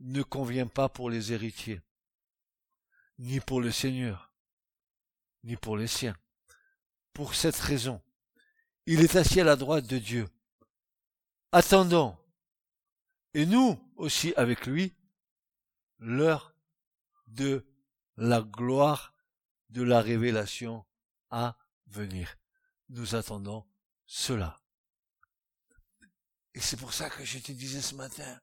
ne 0.00 0.22
convient 0.22 0.66
pas 0.66 0.88
pour 0.88 1.08
les 1.08 1.32
héritiers, 1.32 1.80
ni 3.18 3.40
pour 3.40 3.60
le 3.60 3.70
Seigneur, 3.70 4.32
ni 5.44 5.56
pour 5.56 5.76
les 5.76 5.86
siens. 5.86 6.16
Pour 7.12 7.34
cette 7.34 7.56
raison, 7.56 8.02
il 8.86 9.00
est 9.00 9.16
assis 9.16 9.40
à 9.40 9.44
la 9.44 9.56
droite 9.56 9.86
de 9.86 9.98
Dieu. 9.98 10.26
Attendons 11.52 12.16
et 13.34 13.46
nous 13.46 13.78
aussi 13.96 14.34
avec 14.36 14.66
lui, 14.66 14.96
l'heure 15.98 16.54
de 17.26 17.66
la 18.16 18.42
gloire 18.42 19.14
de 19.68 19.82
la 19.82 20.00
révélation 20.00 20.84
à 21.30 21.56
venir. 21.86 22.36
Nous 22.88 23.14
attendons 23.14 23.66
cela. 24.06 24.60
Et 26.54 26.60
c'est 26.60 26.76
pour 26.76 26.92
ça 26.92 27.08
que 27.08 27.24
je 27.24 27.38
te 27.38 27.52
disais 27.52 27.80
ce 27.80 27.94
matin, 27.94 28.40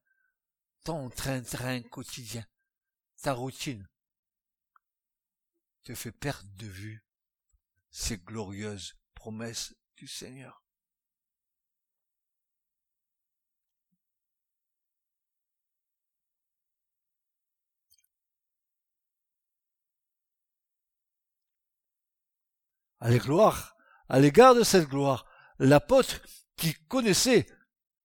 ton 0.84 1.10
train-train 1.10 1.82
quotidien, 1.82 2.46
ta 3.22 3.34
routine, 3.34 3.88
te 5.84 5.94
fait 5.94 6.14
perdre 6.14 6.50
de 6.56 6.68
vue 6.68 7.06
ces 7.90 8.18
glorieuses 8.18 8.96
promesses 9.14 9.76
du 9.98 10.08
Seigneur. 10.08 10.64
À 23.00 23.16
gloire, 23.18 23.76
à 24.10 24.20
l'égard 24.20 24.56
de 24.56 24.64
cette 24.64 24.88
gloire, 24.88 25.26
l'apôtre 25.60 26.22
qui 26.56 26.74
connaissait 26.88 27.48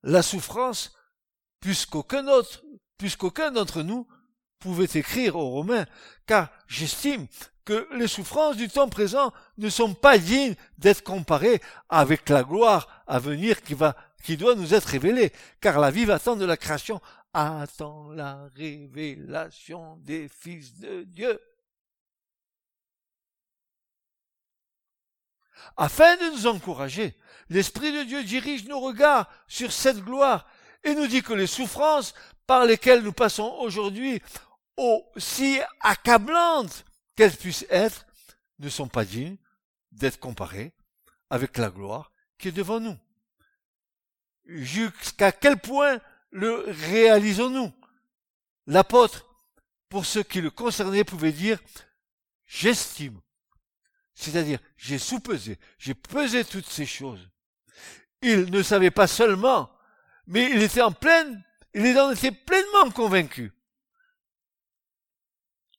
la 0.02 0.22
souffrance, 0.22 0.92
puisqu'aucun 1.60 2.26
autre, 2.28 2.62
puisqu'aucun 2.98 3.50
d'entre 3.50 3.82
nous 3.82 4.06
pouvait 4.58 4.88
écrire 4.98 5.36
aux 5.36 5.50
Romains, 5.50 5.86
car 6.26 6.50
j'estime 6.68 7.26
que 7.64 7.88
les 7.94 8.08
souffrances 8.08 8.56
du 8.56 8.68
temps 8.68 8.88
présent 8.88 9.32
ne 9.58 9.68
sont 9.68 9.94
pas 9.94 10.18
dignes 10.18 10.56
d'être 10.78 11.02
comparées 11.02 11.60
avec 11.88 12.28
la 12.28 12.42
gloire 12.42 13.04
à 13.06 13.18
venir 13.18 13.62
qui 13.62 13.74
va, 13.74 13.96
qui 14.24 14.36
doit 14.36 14.54
nous 14.54 14.74
être 14.74 14.86
révélée, 14.86 15.32
car 15.60 15.78
la 15.78 15.90
vive 15.90 16.10
attente 16.10 16.38
de 16.38 16.44
la 16.44 16.56
création 16.56 17.00
attend 17.32 18.10
la 18.10 18.48
révélation 18.56 19.96
des 19.98 20.28
fils 20.28 20.78
de 20.78 21.04
Dieu. 21.04 21.40
Afin 25.76 26.16
de 26.16 26.32
nous 26.32 26.46
encourager, 26.46 27.16
l'Esprit 27.48 27.92
de 27.92 28.04
Dieu 28.04 28.24
dirige 28.24 28.64
nos 28.64 28.80
regards 28.80 29.28
sur 29.48 29.72
cette 29.72 30.04
gloire 30.04 30.46
et 30.84 30.94
nous 30.94 31.06
dit 31.06 31.22
que 31.22 31.32
les 31.32 31.46
souffrances 31.46 32.14
par 32.46 32.64
lesquelles 32.64 33.02
nous 33.02 33.12
passons 33.12 33.56
aujourd'hui, 33.60 34.20
aussi 34.76 35.60
accablantes 35.80 36.84
qu'elles 37.16 37.36
puissent 37.36 37.66
être, 37.70 38.06
ne 38.58 38.68
sont 38.68 38.88
pas 38.88 39.04
dignes 39.04 39.36
d'être 39.92 40.18
comparées 40.18 40.72
avec 41.30 41.58
la 41.58 41.70
gloire 41.70 42.12
qui 42.38 42.48
est 42.48 42.52
devant 42.52 42.80
nous. 42.80 42.96
Jusqu'à 44.44 45.32
quel 45.32 45.58
point 45.58 46.00
le 46.30 46.64
réalisons-nous? 46.88 47.72
L'apôtre, 48.66 49.26
pour 49.88 50.06
ce 50.06 50.18
qui 50.18 50.40
le 50.40 50.50
concernait, 50.50 51.04
pouvait 51.04 51.32
dire, 51.32 51.58
j'estime 52.46 53.20
c'est-à-dire, 54.14 54.58
j'ai 54.76 54.98
sous-pesé, 54.98 55.58
j'ai 55.78 55.94
pesé 55.94 56.44
toutes 56.44 56.68
ces 56.68 56.86
choses. 56.86 57.28
Il 58.20 58.50
ne 58.50 58.62
savait 58.62 58.90
pas 58.90 59.06
seulement, 59.06 59.70
mais 60.26 60.50
il 60.50 60.62
était 60.62 60.82
en 60.82 60.92
pleine, 60.92 61.44
il 61.74 61.98
en 61.98 62.10
était 62.10 62.32
pleinement 62.32 62.90
convaincu. 62.90 63.52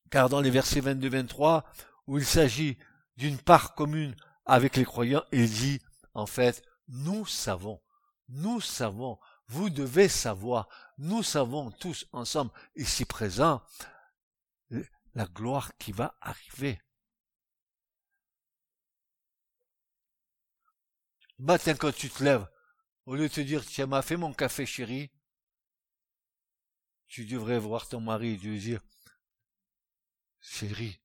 Car 0.09 0.29
dans 0.29 0.41
les 0.41 0.51
versets 0.51 0.81
22-23, 0.81 1.63
où 2.07 2.17
il 2.17 2.25
s'agit 2.25 2.77
d'une 3.17 3.37
part 3.37 3.75
commune 3.75 4.15
avec 4.45 4.75
les 4.75 4.85
croyants, 4.85 5.23
il 5.31 5.49
dit, 5.49 5.81
en 6.13 6.25
fait, 6.25 6.63
nous 6.87 7.25
savons, 7.25 7.81
nous 8.29 8.61
savons, 8.61 9.19
vous 9.47 9.69
devez 9.69 10.09
savoir, 10.09 10.67
nous 10.97 11.23
savons 11.23 11.71
tous 11.71 12.05
ensemble, 12.11 12.51
ici 12.75 13.05
présents, 13.05 13.61
la 15.15 15.25
gloire 15.25 15.77
qui 15.77 15.91
va 15.91 16.15
arriver. 16.21 16.81
Matin 21.43 21.75
quand 21.75 21.93
tu 21.93 22.09
te 22.09 22.23
lèves, 22.23 22.47
au 23.05 23.15
lieu 23.15 23.27
de 23.27 23.33
te 23.33 23.41
dire, 23.41 23.65
tiens, 23.65 23.85
m'a 23.85 24.01
fait 24.01 24.15
mon 24.15 24.33
café 24.33 24.65
chéri, 24.65 25.11
tu 27.07 27.25
devrais 27.25 27.59
voir 27.59 27.87
ton 27.87 27.99
mari 27.99 28.29
et 28.29 28.37
lui 28.37 28.59
dire, 28.59 28.81
chéri, 30.39 31.01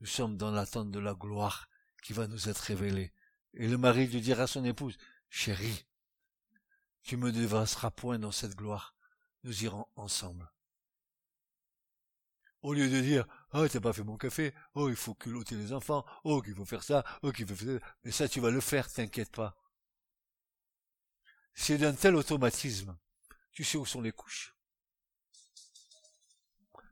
nous 0.00 0.06
sommes 0.06 0.36
dans 0.36 0.50
l'attente 0.50 0.90
de 0.90 0.98
la 0.98 1.14
gloire 1.14 1.68
qui 2.02 2.12
va 2.12 2.26
nous 2.26 2.48
être 2.48 2.58
révélée. 2.58 3.12
Et 3.54 3.66
le 3.66 3.78
mari 3.78 4.06
lui 4.06 4.20
dira 4.20 4.44
à 4.44 4.46
son 4.46 4.64
épouse, 4.64 4.98
chérie, 5.30 5.86
tu 7.02 7.16
me 7.16 7.32
devasseras 7.32 7.90
point 7.90 8.18
dans 8.18 8.32
cette 8.32 8.54
gloire, 8.54 8.94
nous 9.42 9.64
irons 9.64 9.86
ensemble. 9.96 10.52
Au 12.60 12.74
lieu 12.74 12.88
de 12.88 13.00
dire, 13.00 13.26
oh, 13.54 13.66
t'as 13.66 13.80
pas 13.80 13.92
fait 13.92 14.04
mon 14.04 14.16
café, 14.16 14.54
oh, 14.74 14.88
il 14.88 14.96
faut 14.96 15.14
culotter 15.14 15.56
les 15.56 15.72
enfants, 15.72 16.04
oh, 16.24 16.42
qu'il 16.42 16.54
faut 16.54 16.64
faire 16.64 16.82
ça, 16.82 17.04
oh, 17.22 17.32
qu'il 17.32 17.46
faut 17.46 17.56
faire 17.56 17.80
ça, 17.80 17.86
mais 18.04 18.12
ça, 18.12 18.28
tu 18.28 18.40
vas 18.40 18.50
le 18.50 18.60
faire, 18.60 18.92
t'inquiète 18.92 19.32
pas. 19.32 19.56
C'est 21.54 21.78
d'un 21.78 21.94
tel 21.94 22.16
automatisme. 22.16 22.96
Tu 23.52 23.64
sais 23.64 23.78
où 23.78 23.86
sont 23.86 24.00
les 24.00 24.12
couches. 24.12 24.54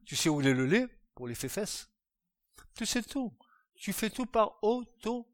Tu 0.04 0.16
sais 0.16 0.28
où 0.28 0.40
est 0.40 0.54
le 0.54 0.66
lait 0.66 0.86
pour 1.14 1.26
les 1.28 1.34
fesses. 1.34 1.88
Tu 2.74 2.86
sais 2.86 3.02
tout. 3.02 3.36
Tu 3.74 3.92
fais 3.92 4.10
tout 4.10 4.26
par 4.26 4.62
auto 4.62 5.30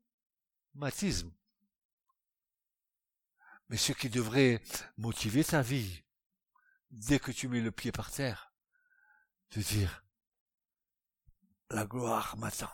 traumatisme. 0.76 1.32
Mais 3.68 3.76
ce 3.76 3.92
qui 3.92 4.08
devrait 4.08 4.62
motiver 4.96 5.42
ta 5.42 5.62
vie, 5.62 6.04
dès 6.90 7.18
que 7.18 7.32
tu 7.32 7.48
mets 7.48 7.60
le 7.60 7.72
pied 7.72 7.90
par 7.90 8.12
terre, 8.12 8.52
de 9.52 9.60
dire, 9.60 10.04
la 11.70 11.84
gloire 11.84 12.36
m'attend. 12.36 12.72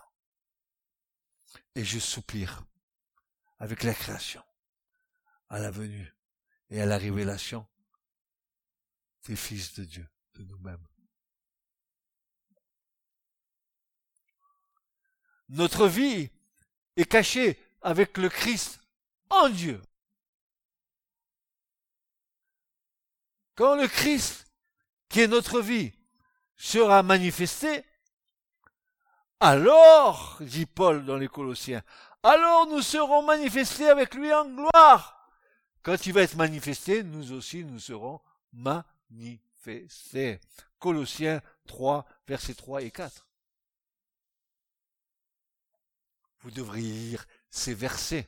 Et 1.74 1.84
je 1.84 1.98
soupire 1.98 2.64
avec 3.58 3.84
la 3.84 3.94
création, 3.94 4.42
à 5.48 5.58
la 5.58 5.70
venue 5.70 6.12
et 6.72 6.80
à 6.80 6.86
la 6.86 6.96
révélation 6.96 7.66
des 9.26 9.36
fils 9.36 9.74
de 9.74 9.84
Dieu, 9.84 10.08
de 10.34 10.44
nous-mêmes. 10.44 10.84
Notre 15.50 15.86
vie 15.86 16.30
est 16.96 17.04
cachée 17.04 17.62
avec 17.82 18.16
le 18.16 18.30
Christ 18.30 18.80
en 19.28 19.50
Dieu. 19.50 19.82
Quand 23.54 23.76
le 23.76 23.86
Christ, 23.86 24.46
qui 25.10 25.20
est 25.20 25.28
notre 25.28 25.60
vie, 25.60 25.92
sera 26.56 27.02
manifesté, 27.02 27.84
alors, 29.40 30.38
dit 30.40 30.64
Paul 30.64 31.04
dans 31.04 31.18
les 31.18 31.28
Colossiens, 31.28 31.82
alors 32.22 32.66
nous 32.68 32.80
serons 32.80 33.22
manifestés 33.22 33.88
avec 33.90 34.14
lui 34.14 34.32
en 34.32 34.48
gloire. 34.48 35.21
Quand 35.82 36.06
il 36.06 36.12
va 36.12 36.22
être 36.22 36.36
manifesté, 36.36 37.02
nous 37.02 37.32
aussi 37.32 37.64
nous 37.64 37.80
serons 37.80 38.20
manifestés. 38.52 40.40
Colossiens 40.78 41.42
3, 41.66 42.06
versets 42.26 42.54
3 42.54 42.82
et 42.82 42.90
4. 42.90 43.26
Vous 46.40 46.50
devriez 46.50 46.92
lire 46.92 47.26
ces 47.50 47.74
versets. 47.74 48.26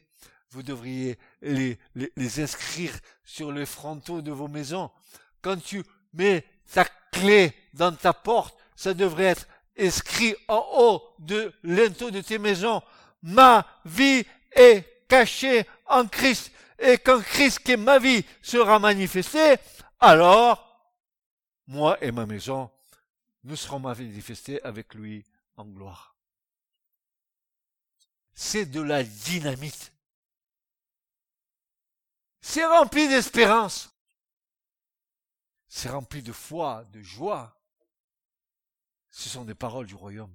Vous 0.50 0.62
devriez 0.62 1.18
les, 1.42 1.78
les, 1.94 2.40
inscrire 2.40 2.96
sur 3.24 3.50
les 3.50 3.66
frontaux 3.66 4.22
de 4.22 4.30
vos 4.30 4.46
maisons. 4.46 4.90
Quand 5.42 5.56
tu 5.56 5.82
mets 6.12 6.44
ta 6.72 6.84
clé 7.10 7.52
dans 7.72 7.92
ta 7.92 8.12
porte, 8.12 8.56
ça 8.76 8.94
devrait 8.94 9.24
être 9.24 9.48
écrit 9.76 10.34
en 10.46 10.64
haut 10.74 11.02
de 11.18 11.52
l'inteau 11.64 12.12
de 12.12 12.20
tes 12.20 12.38
maisons. 12.38 12.82
Ma 13.22 13.66
vie 13.84 14.24
est 14.52 14.84
cachée 15.08 15.66
en 15.86 16.06
Christ. 16.06 16.52
Et 16.78 16.98
quand 16.98 17.20
Christ, 17.20 17.60
qui 17.60 17.72
est 17.72 17.76
ma 17.76 17.98
vie, 17.98 18.24
sera 18.42 18.78
manifesté, 18.78 19.56
alors, 20.00 20.92
moi 21.66 22.02
et 22.02 22.10
ma 22.10 22.26
maison, 22.26 22.70
nous 23.44 23.56
serons 23.56 23.78
manifestés 23.78 24.62
avec 24.62 24.94
lui 24.94 25.24
en 25.56 25.64
gloire. 25.64 26.16
C'est 28.34 28.66
de 28.66 28.80
la 28.80 29.04
dynamite. 29.04 29.92
C'est 32.40 32.64
rempli 32.64 33.08
d'espérance. 33.08 33.90
C'est 35.68 35.88
rempli 35.88 36.22
de 36.22 36.32
foi, 36.32 36.84
de 36.92 37.00
joie. 37.00 37.58
Ce 39.10 39.28
sont 39.28 39.44
des 39.44 39.54
paroles 39.54 39.87
du 39.87 39.94
royaume. 39.94 40.34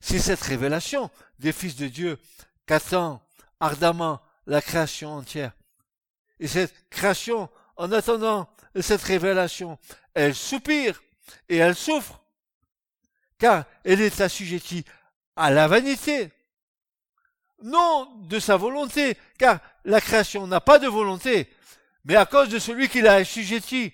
C'est 0.00 0.18
cette 0.18 0.40
révélation 0.40 1.10
des 1.38 1.52
fils 1.52 1.76
de 1.76 1.88
Dieu 1.88 2.20
qu'attend 2.66 3.25
ardemment 3.60 4.20
la 4.46 4.60
création 4.60 5.12
entière. 5.12 5.52
Et 6.38 6.48
cette 6.48 6.88
création, 6.90 7.48
en 7.76 7.90
attendant 7.92 8.48
cette 8.80 9.02
révélation, 9.02 9.78
elle 10.14 10.34
soupire 10.34 11.02
et 11.48 11.56
elle 11.56 11.74
souffre, 11.74 12.20
car 13.38 13.64
elle 13.84 14.00
est 14.00 14.20
assujettie 14.20 14.84
à 15.34 15.50
la 15.50 15.68
vanité, 15.68 16.30
non 17.62 18.16
de 18.22 18.38
sa 18.38 18.56
volonté, 18.56 19.16
car 19.38 19.60
la 19.84 20.00
création 20.00 20.46
n'a 20.46 20.60
pas 20.60 20.78
de 20.78 20.88
volonté, 20.88 21.50
mais 22.04 22.16
à 22.16 22.26
cause 22.26 22.48
de 22.48 22.58
celui 22.58 22.88
qui 22.88 23.00
l'a 23.00 23.14
assujettie. 23.14 23.92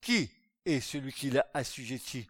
Qui 0.00 0.30
est 0.64 0.80
celui 0.80 1.12
qui 1.12 1.30
l'a 1.30 1.46
assujetti 1.52 2.26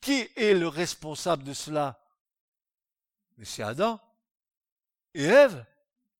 Qui 0.00 0.28
est 0.36 0.52
le 0.52 0.68
responsable 0.68 1.44
de 1.44 1.54
cela? 1.54 2.00
Mais 3.36 3.44
c'est 3.44 3.62
Adam 3.62 4.00
et 5.14 5.24
Ève 5.24 5.64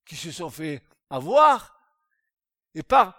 qui 0.05 0.15
se 0.15 0.31
sont 0.31 0.49
fait 0.49 0.83
avoir. 1.09 1.79
Et 2.73 2.83
par 2.83 3.15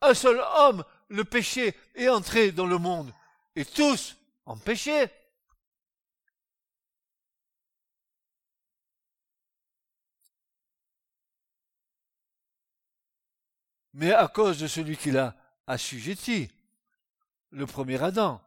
un 0.00 0.14
seul 0.14 0.40
homme, 0.56 0.84
le 1.08 1.24
péché 1.24 1.76
est 1.94 2.08
entré 2.08 2.52
dans 2.52 2.66
le 2.66 2.78
monde. 2.78 3.12
Et 3.56 3.64
tous 3.64 4.16
ont 4.46 4.58
péché. 4.58 5.08
Mais 13.94 14.12
à 14.12 14.28
cause 14.28 14.60
de 14.60 14.68
celui 14.68 14.96
qui 14.96 15.10
l'a 15.10 15.34
assujetti, 15.66 16.48
le 17.50 17.66
premier 17.66 18.00
Adam, 18.00 18.40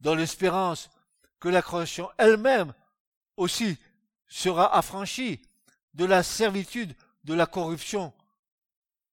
dans 0.00 0.14
l'espérance 0.14 0.90
que 1.38 1.48
la 1.48 1.62
création 1.62 2.10
elle-même 2.18 2.74
aussi 3.36 3.78
sera 4.32 4.74
affranchie 4.74 5.42
de 5.92 6.06
la 6.06 6.22
servitude 6.22 6.96
de 7.24 7.34
la 7.34 7.44
corruption 7.44 8.14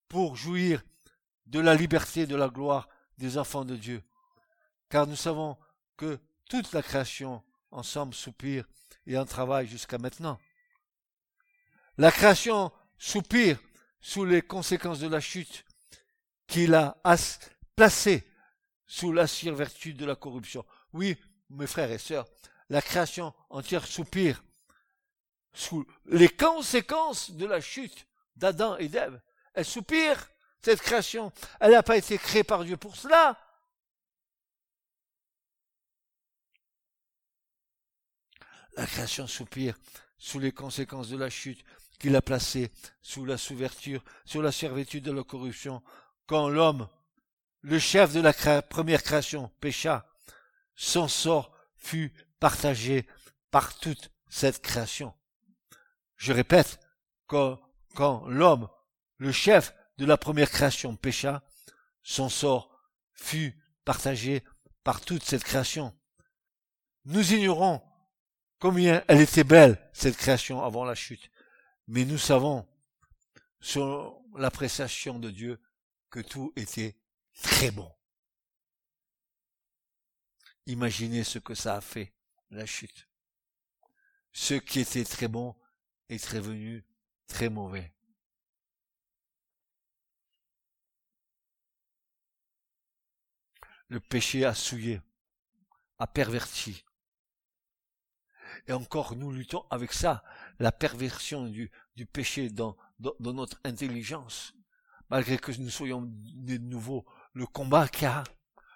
pour 0.08 0.38
jouir 0.38 0.82
de 1.46 1.60
la 1.60 1.76
liberté 1.76 2.26
de 2.26 2.38
la 2.38 2.48
gloire 2.48 2.88
des 3.18 3.38
enfants 3.38 3.66
de 3.66 3.76
Dieu. 3.76 4.02
Car 4.88 5.08
nous 5.08 5.18
savons 5.18 5.58
que 5.98 6.20
toute 6.50 6.72
la 6.72 6.82
création 6.82 7.44
ensemble 7.70 8.14
soupire 8.14 8.64
et 9.06 9.18
en 9.18 9.26
travaille 9.26 9.68
jusqu'à 9.68 9.98
maintenant. 9.98 10.40
La 11.98 12.14
création 12.14 12.72
soupire 12.98 13.60
sous 14.00 14.24
les 14.24 14.42
conséquences 14.42 15.00
de 15.00 15.10
la 15.10 15.20
chute 15.20 15.66
qu'il 16.48 16.74
a 16.74 16.98
placée 17.76 18.26
sous 18.88 19.12
la 19.12 19.26
vertu 19.52 19.94
de 19.94 20.06
la 20.06 20.16
corruption. 20.16 20.66
Oui, 20.94 21.18
mes 21.50 21.68
frères 21.68 21.92
et 21.92 21.98
sœurs, 21.98 22.26
la 22.70 22.82
création 22.82 23.34
entière 23.50 23.86
soupire 23.86 24.42
sous 25.60 25.86
les 26.06 26.30
conséquences 26.30 27.32
de 27.32 27.46
la 27.46 27.60
chute 27.60 28.08
d'Adam 28.38 28.78
et 28.78 28.88
d'Ève. 28.88 29.20
Elle 29.54 29.66
soupire, 29.66 30.30
cette 30.62 30.82
création. 30.82 31.34
Elle 31.60 31.72
n'a 31.72 31.84
pas 31.84 31.98
été 31.98 32.18
créée 32.18 32.46
par 32.46 32.64
Dieu 32.64 32.78
pour 32.78 32.96
cela. 32.96 33.38
La 38.78 38.86
création 38.86 39.28
soupire 39.28 39.78
sous 40.18 40.40
les 40.40 40.54
conséquences 40.54 41.10
de 41.10 41.18
la 41.18 41.30
chute 41.30 41.66
qu'il 42.00 42.16
a 42.16 42.22
placée 42.22 42.72
sous 43.02 43.26
la 43.26 43.38
souverture, 43.38 44.04
sur 44.24 44.42
la 44.42 44.54
servitude 44.54 45.04
de 45.04 45.12
la 45.12 45.24
corruption, 45.24 45.84
quand 46.26 46.48
l'homme 46.48 46.88
le 47.62 47.80
chef 47.80 48.14
de 48.14 48.22
la 48.22 48.62
première 48.62 49.04
création 49.04 49.52
pécha, 49.60 50.08
son 50.76 51.10
sort 51.10 51.52
fut 51.76 52.14
partagé 52.40 53.06
par 53.52 53.78
toute 53.78 54.12
cette 54.30 54.62
création. 54.62 55.14
Je 56.20 56.34
répète, 56.34 56.80
quand, 57.28 57.60
quand 57.96 58.28
l'homme, 58.28 58.68
le 59.18 59.32
chef 59.32 59.74
de 59.98 60.06
la 60.06 60.18
première 60.18 60.52
création 60.52 60.98
pécha, 60.98 61.42
son 62.04 62.28
sort 62.28 62.78
fut 63.14 63.58
partagé 63.86 64.44
par 64.84 65.00
toute 65.00 65.24
cette 65.24 65.46
création. 65.46 65.98
Nous 67.06 67.34
ignorons 67.34 67.82
combien 68.60 69.02
elle 69.08 69.22
était 69.22 69.46
belle, 69.46 69.90
cette 69.94 70.18
création, 70.18 70.62
avant 70.62 70.84
la 70.84 70.94
chute. 70.94 71.32
Mais 71.88 72.04
nous 72.04 72.18
savons, 72.18 72.68
sur 73.62 74.22
l'appréciation 74.36 75.20
de 75.20 75.30
Dieu, 75.30 75.62
que 76.10 76.20
tout 76.20 76.52
était 76.58 76.98
très 77.42 77.72
bon. 77.72 77.90
Imaginez 80.66 81.24
ce 81.24 81.40
que 81.40 81.56
ça 81.56 81.78
a 81.78 81.82
fait, 81.82 82.14
la 82.50 82.66
chute. 82.66 83.08
Ce 84.34 84.54
qui 84.56 84.82
était 84.82 85.06
très 85.06 85.30
bon 85.30 85.56
est 86.10 86.26
revenu 86.30 86.86
très 87.28 87.50
mauvais. 87.50 87.94
Le 93.88 94.00
péché 94.00 94.46
a 94.46 94.54
souillé, 94.54 95.02
a 95.98 96.06
perverti. 96.06 96.86
Et 98.68 98.74
encore, 98.74 99.16
nous 99.16 99.32
luttons 99.32 99.66
avec 99.70 99.94
ça, 99.94 100.24
la 100.60 100.72
perversion 100.72 101.48
du, 101.48 101.72
péché 102.12 102.50
dans, 102.50 102.78
dans, 103.00 103.34
notre 103.34 103.60
intelligence. 103.64 104.54
Malgré 105.10 105.38
que 105.38 105.52
nous 105.54 105.70
soyons 105.70 106.04
de 106.06 106.58
nouveau, 106.58 107.06
le 107.34 107.48
combat 107.48 107.88
qu'il 107.88 108.04
y 108.04 108.06
a, 108.06 108.24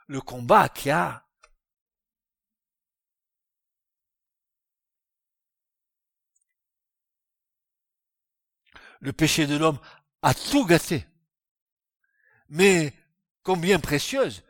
le 0.07 0.21
combat 0.21 0.69
qu'il 0.69 0.89
y 0.89 0.91
a. 0.91 1.27
Le 9.03 9.11
péché 9.11 9.47
de 9.47 9.57
l'homme 9.57 9.79
a 10.21 10.33
tout 10.33 10.65
gâté. 10.65 11.05
Mais 12.47 12.93
combien 13.43 13.77
précieuse 13.77 14.43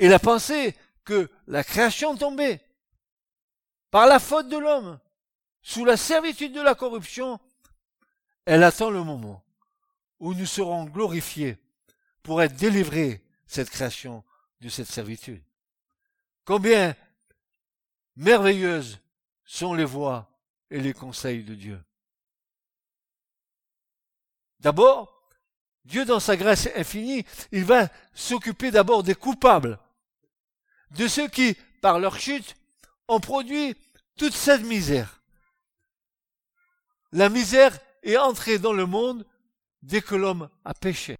est 0.00 0.08
la 0.08 0.18
pensée 0.18 0.74
que 1.04 1.30
la 1.46 1.62
création 1.62 2.16
tombée, 2.16 2.60
par 3.92 4.06
la 4.06 4.18
faute 4.18 4.48
de 4.48 4.58
l'homme, 4.58 4.98
sous 5.62 5.84
la 5.84 5.96
servitude 5.96 6.52
de 6.52 6.60
la 6.60 6.74
corruption, 6.74 7.38
elle 8.44 8.64
attend 8.64 8.90
le 8.90 9.04
moment 9.04 9.44
où 10.18 10.34
nous 10.34 10.46
serons 10.46 10.84
glorifiés 10.86 11.58
pour 12.24 12.42
être 12.42 12.56
délivrés, 12.56 13.24
cette 13.46 13.70
création, 13.70 14.24
de 14.60 14.68
cette 14.68 14.90
servitude. 14.90 15.44
Combien 16.44 16.96
merveilleuses 18.16 18.98
sont 19.44 19.74
les 19.74 19.84
voies 19.84 20.28
et 20.70 20.80
les 20.80 20.92
conseils 20.92 21.44
de 21.44 21.54
Dieu. 21.54 21.80
D'abord, 24.62 25.28
Dieu 25.84 26.04
dans 26.04 26.20
sa 26.20 26.36
grâce 26.36 26.68
infinie, 26.76 27.26
il 27.50 27.64
va 27.64 27.88
s'occuper 28.14 28.70
d'abord 28.70 29.02
des 29.02 29.16
coupables, 29.16 29.78
de 30.92 31.08
ceux 31.08 31.28
qui, 31.28 31.56
par 31.80 31.98
leur 31.98 32.18
chute, 32.18 32.54
ont 33.08 33.18
produit 33.18 33.74
toute 34.16 34.34
cette 34.34 34.62
misère. 34.62 35.20
La 37.10 37.28
misère 37.28 37.76
est 38.04 38.16
entrée 38.16 38.58
dans 38.58 38.72
le 38.72 38.86
monde 38.86 39.26
dès 39.82 40.00
que 40.00 40.14
l'homme 40.14 40.48
a 40.64 40.74
péché. 40.74 41.16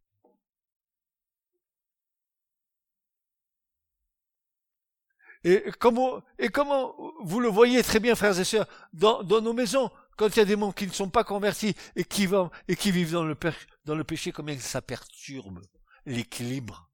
Et 5.42 5.72
comment, 5.80 6.22
et 6.38 6.48
comment 6.48 6.94
vous 7.20 7.40
le 7.40 7.48
voyez 7.48 7.82
très 7.82 7.98
bien, 7.98 8.14
frères 8.14 8.38
et 8.38 8.44
sœurs, 8.44 8.68
dans 8.92 9.24
nos 9.24 9.52
maisons, 9.52 9.90
quand 10.22 10.36
il 10.36 10.38
y 10.38 10.42
a 10.42 10.44
des 10.44 10.56
gens 10.56 10.70
qui 10.70 10.86
ne 10.86 10.92
sont 10.92 11.10
pas 11.10 11.24
convertis 11.24 11.74
et 11.96 12.04
qui, 12.04 12.26
vont, 12.26 12.48
et 12.68 12.76
qui 12.76 12.92
vivent 12.92 13.10
dans 13.10 13.24
le, 13.24 13.36
dans 13.84 13.96
le 13.96 14.04
péché, 14.04 14.30
combien 14.30 14.56
ça 14.56 14.80
perturbe 14.80 15.60
l'équilibre? 16.06 16.88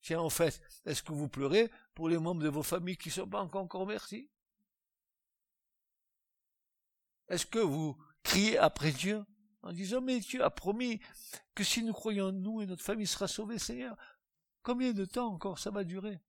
Tiens, 0.00 0.20
en 0.20 0.30
fait, 0.30 0.62
est-ce 0.86 1.02
que 1.02 1.12
vous 1.12 1.28
pleurez 1.28 1.70
pour 1.94 2.08
les 2.08 2.16
membres 2.16 2.42
de 2.42 2.48
vos 2.48 2.62
familles 2.62 2.96
qui 2.96 3.10
ne 3.10 3.14
sont 3.14 3.28
pas 3.28 3.42
encore 3.42 3.68
convertis? 3.68 4.30
Est-ce 7.28 7.44
que 7.44 7.58
vous 7.58 7.94
criez 8.22 8.56
après 8.56 8.92
Dieu 8.92 9.26
en 9.60 9.72
disant, 9.74 10.00
mais 10.00 10.20
Dieu 10.20 10.42
a 10.42 10.48
promis 10.48 11.02
que 11.54 11.64
si 11.64 11.82
nous 11.82 11.92
croyons 11.92 12.28
en 12.28 12.32
nous 12.32 12.62
et 12.62 12.66
notre 12.66 12.82
famille 12.82 13.06
sera 13.06 13.28
sauvée, 13.28 13.58
Seigneur, 13.58 13.94
Combien 14.62 14.92
de 14.92 15.06
temps 15.06 15.32
encore 15.32 15.58
ça 15.58 15.70
va 15.70 15.84
durer? 15.84 16.20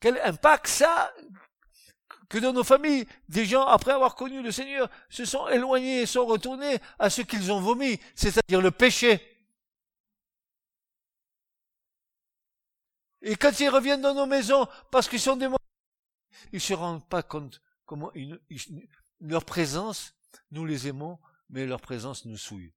Quel 0.00 0.20
impact 0.20 0.66
ça 0.66 1.12
que 2.28 2.38
dans 2.38 2.52
nos 2.52 2.64
familles, 2.64 3.06
des 3.28 3.46
gens, 3.46 3.66
après 3.66 3.92
avoir 3.92 4.14
connu 4.14 4.42
le 4.42 4.52
Seigneur, 4.52 4.90
se 5.08 5.24
sont 5.24 5.48
éloignés 5.48 6.02
et 6.02 6.06
sont 6.06 6.26
retournés 6.26 6.78
à 6.98 7.08
ce 7.08 7.22
qu'ils 7.22 7.50
ont 7.50 7.60
vomi, 7.60 7.98
c'est-à-dire 8.14 8.60
le 8.60 8.70
péché. 8.70 9.20
Et 13.22 13.34
quand 13.34 13.58
ils 13.60 13.68
reviennent 13.68 14.02
dans 14.02 14.14
nos 14.14 14.26
maisons, 14.26 14.68
parce 14.90 15.08
qu'ils 15.08 15.20
sont 15.20 15.36
des 15.36 15.48
ils 16.52 16.60
se 16.60 16.74
rendent 16.74 17.06
pas 17.08 17.22
compte 17.22 17.60
comment 17.84 18.12
leur 19.20 19.44
présence, 19.44 20.14
nous 20.50 20.64
les 20.64 20.86
aimons, 20.86 21.18
mais 21.50 21.66
leur 21.66 21.80
présence 21.80 22.24
nous 22.26 22.36
souille. 22.36 22.72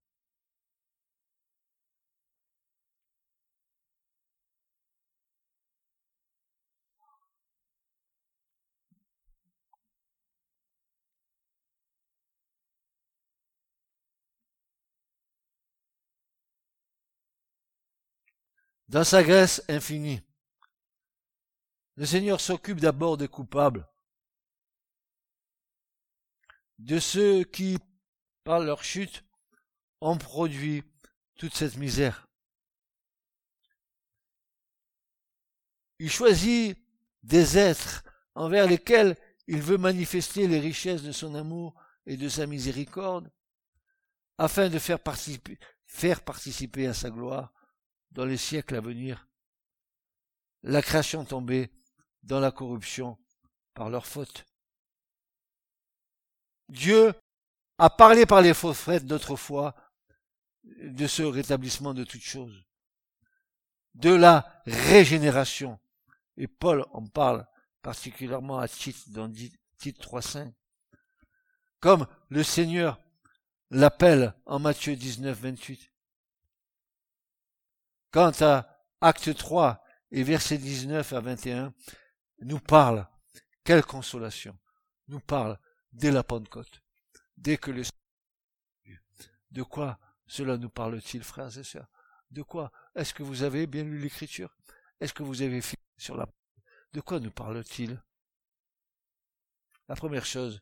Dans 18.91 19.05
sa 19.05 19.23
grâce 19.23 19.63
infinie. 19.69 20.19
Le 21.95 22.05
Seigneur 22.05 22.41
s'occupe 22.41 22.81
d'abord 22.81 23.15
des 23.15 23.29
coupables, 23.29 23.87
de 26.77 26.99
ceux 26.99 27.45
qui, 27.45 27.77
par 28.43 28.59
leur 28.59 28.83
chute, 28.83 29.23
ont 30.01 30.17
produit 30.17 30.83
toute 31.35 31.55
cette 31.55 31.77
misère. 31.77 32.27
Il 35.99 36.11
choisit 36.11 36.77
des 37.23 37.57
êtres 37.57 38.03
envers 38.35 38.67
lesquels 38.67 39.15
il 39.47 39.61
veut 39.61 39.77
manifester 39.77 40.49
les 40.49 40.59
richesses 40.59 41.03
de 41.03 41.13
son 41.13 41.35
amour 41.35 41.81
et 42.05 42.17
de 42.17 42.27
sa 42.27 42.45
miséricorde, 42.45 43.31
afin 44.37 44.67
de 44.67 44.79
faire 44.79 44.99
participer, 44.99 45.57
à 46.87 46.93
sa 46.93 47.09
gloire 47.09 47.53
dans 48.11 48.25
les 48.25 48.37
siècles 48.37 48.75
à 48.75 48.81
venir. 48.81 49.27
La 50.63 50.81
création 50.81 51.25
tombée 51.25 51.71
dans 52.23 52.39
la 52.39 52.51
corruption 52.51 53.17
par 53.73 53.89
leur 53.89 54.05
faute. 54.05 54.45
Dieu 56.69 57.13
a 57.77 57.89
parlé 57.89 58.25
par 58.25 58.41
les 58.41 58.53
prophètes 58.53 59.05
d'autrefois 59.05 59.75
de 60.63 61.07
ce 61.07 61.23
rétablissement 61.23 61.93
de 61.93 62.03
toutes 62.03 62.21
choses, 62.21 62.63
de 63.95 64.11
la 64.11 64.61
régénération. 64.65 65.79
Et 66.37 66.47
Paul 66.47 66.85
en 66.91 67.05
parle 67.07 67.47
particulièrement 67.81 68.59
à 68.59 68.67
Tite 68.67 69.09
dans 69.09 69.31
Tite 69.31 69.99
3.5. 69.99 70.53
Comme 71.79 72.07
le 72.29 72.43
Seigneur 72.43 73.01
l'appelle 73.71 74.35
en 74.45 74.59
Matthieu 74.59 74.95
19, 74.95 75.37
28. 75.37 75.91
Quant 78.11 78.31
à 78.41 78.67
Acte 78.99 79.35
3 79.35 79.83
et 80.11 80.23
versets 80.23 80.57
19 80.57 81.13
à 81.13 81.19
21, 81.21 81.73
nous 82.41 82.59
parle, 82.59 83.07
quelle 83.63 83.83
consolation, 83.83 84.57
nous 85.07 85.19
parle 85.19 85.57
dès 85.93 86.11
la 86.11 86.23
Pentecôte, 86.23 86.81
dès 87.37 87.57
que 87.57 87.71
le 87.71 87.83
de 89.51 89.63
quoi 89.63 89.99
cela 90.27 90.57
nous 90.57 90.69
parle-t-il, 90.69 91.23
frères 91.23 91.57
et 91.57 91.63
sœurs? 91.63 91.89
De 92.31 92.41
quoi 92.41 92.71
Est-ce 92.95 93.13
que 93.13 93.23
vous 93.23 93.43
avez 93.43 93.67
bien 93.67 93.83
lu 93.83 93.99
l'Écriture? 93.99 94.55
Est-ce 94.99 95.13
que 95.13 95.23
vous 95.23 95.41
avez 95.41 95.61
fait 95.61 95.77
sur 95.97 96.15
la... 96.15 96.27
De 96.93 97.01
quoi 97.01 97.19
nous 97.19 97.31
parle-t-il? 97.31 98.01
La 99.89 99.95
première 99.95 100.25
chose 100.25 100.61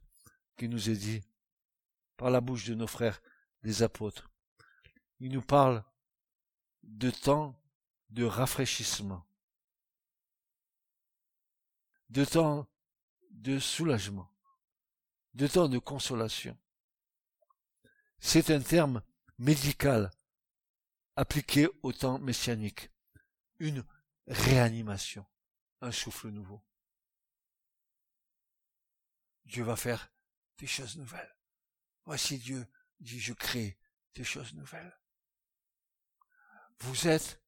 qui 0.58 0.68
nous 0.68 0.90
est 0.90 0.96
dit 0.96 1.22
par 2.18 2.32
la 2.32 2.42
bouche 2.42 2.66
de 2.66 2.74
nos 2.74 2.88
frères, 2.88 3.22
les 3.62 3.84
apôtres, 3.84 4.30
il 5.20 5.32
nous 5.32 5.44
parle 5.44 5.84
de 6.84 7.12
temps 7.12 7.60
de 8.10 8.24
rafraîchissement, 8.24 9.26
de 12.10 12.26
temps 12.26 12.68
de 13.32 13.60
soulagement, 13.60 14.30
de 15.34 15.48
temps 15.48 15.70
de 15.70 15.78
consolation. 15.78 16.58
C'est 18.20 18.50
un 18.50 18.62
terme 18.62 19.02
médical 19.38 20.12
appliqué 21.16 21.68
au 21.84 21.94
temps 21.94 22.20
messianique, 22.20 22.90
une 23.60 23.86
réanimation, 24.28 25.26
un 25.82 25.92
souffle 25.92 26.30
nouveau. 26.30 26.62
Dieu 29.46 29.64
va 29.64 29.76
faire 29.76 30.12
des 30.58 30.68
choses 30.68 30.98
nouvelles. 30.98 31.36
Voici 32.06 32.38
Dieu 32.38 32.68
dit 33.00 33.20
je 33.20 33.34
crée 33.34 33.78
des 34.16 34.24
choses 34.24 34.54
nouvelles. 34.54 34.99
Vous 36.82 37.08
êtes 37.08 37.42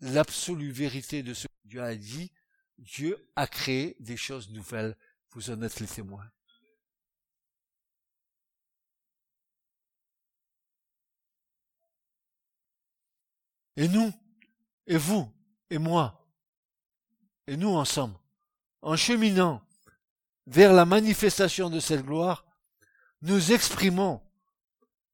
l'absolue 0.00 0.72
vérité 0.72 1.22
de 1.22 1.34
ce 1.34 1.46
que 1.46 1.68
Dieu 1.68 1.82
a 1.82 1.94
dit. 1.94 2.32
Dieu 2.78 3.30
a 3.36 3.46
créé 3.46 3.96
des 4.00 4.16
choses 4.16 4.50
nouvelles. 4.50 4.96
Vous 5.32 5.50
en 5.50 5.62
êtes 5.62 5.80
les 5.80 5.86
témoins. 5.86 6.30
Et 13.76 13.88
nous, 13.88 14.12
et 14.86 14.96
vous, 14.96 15.32
et 15.70 15.78
moi, 15.78 16.28
et 17.46 17.56
nous 17.56 17.70
ensemble, 17.70 18.18
en 18.82 18.96
cheminant 18.96 19.64
vers 20.46 20.72
la 20.72 20.84
manifestation 20.84 21.70
de 21.70 21.80
cette 21.80 22.04
gloire, 22.04 22.44
nous 23.22 23.52
exprimons 23.52 24.20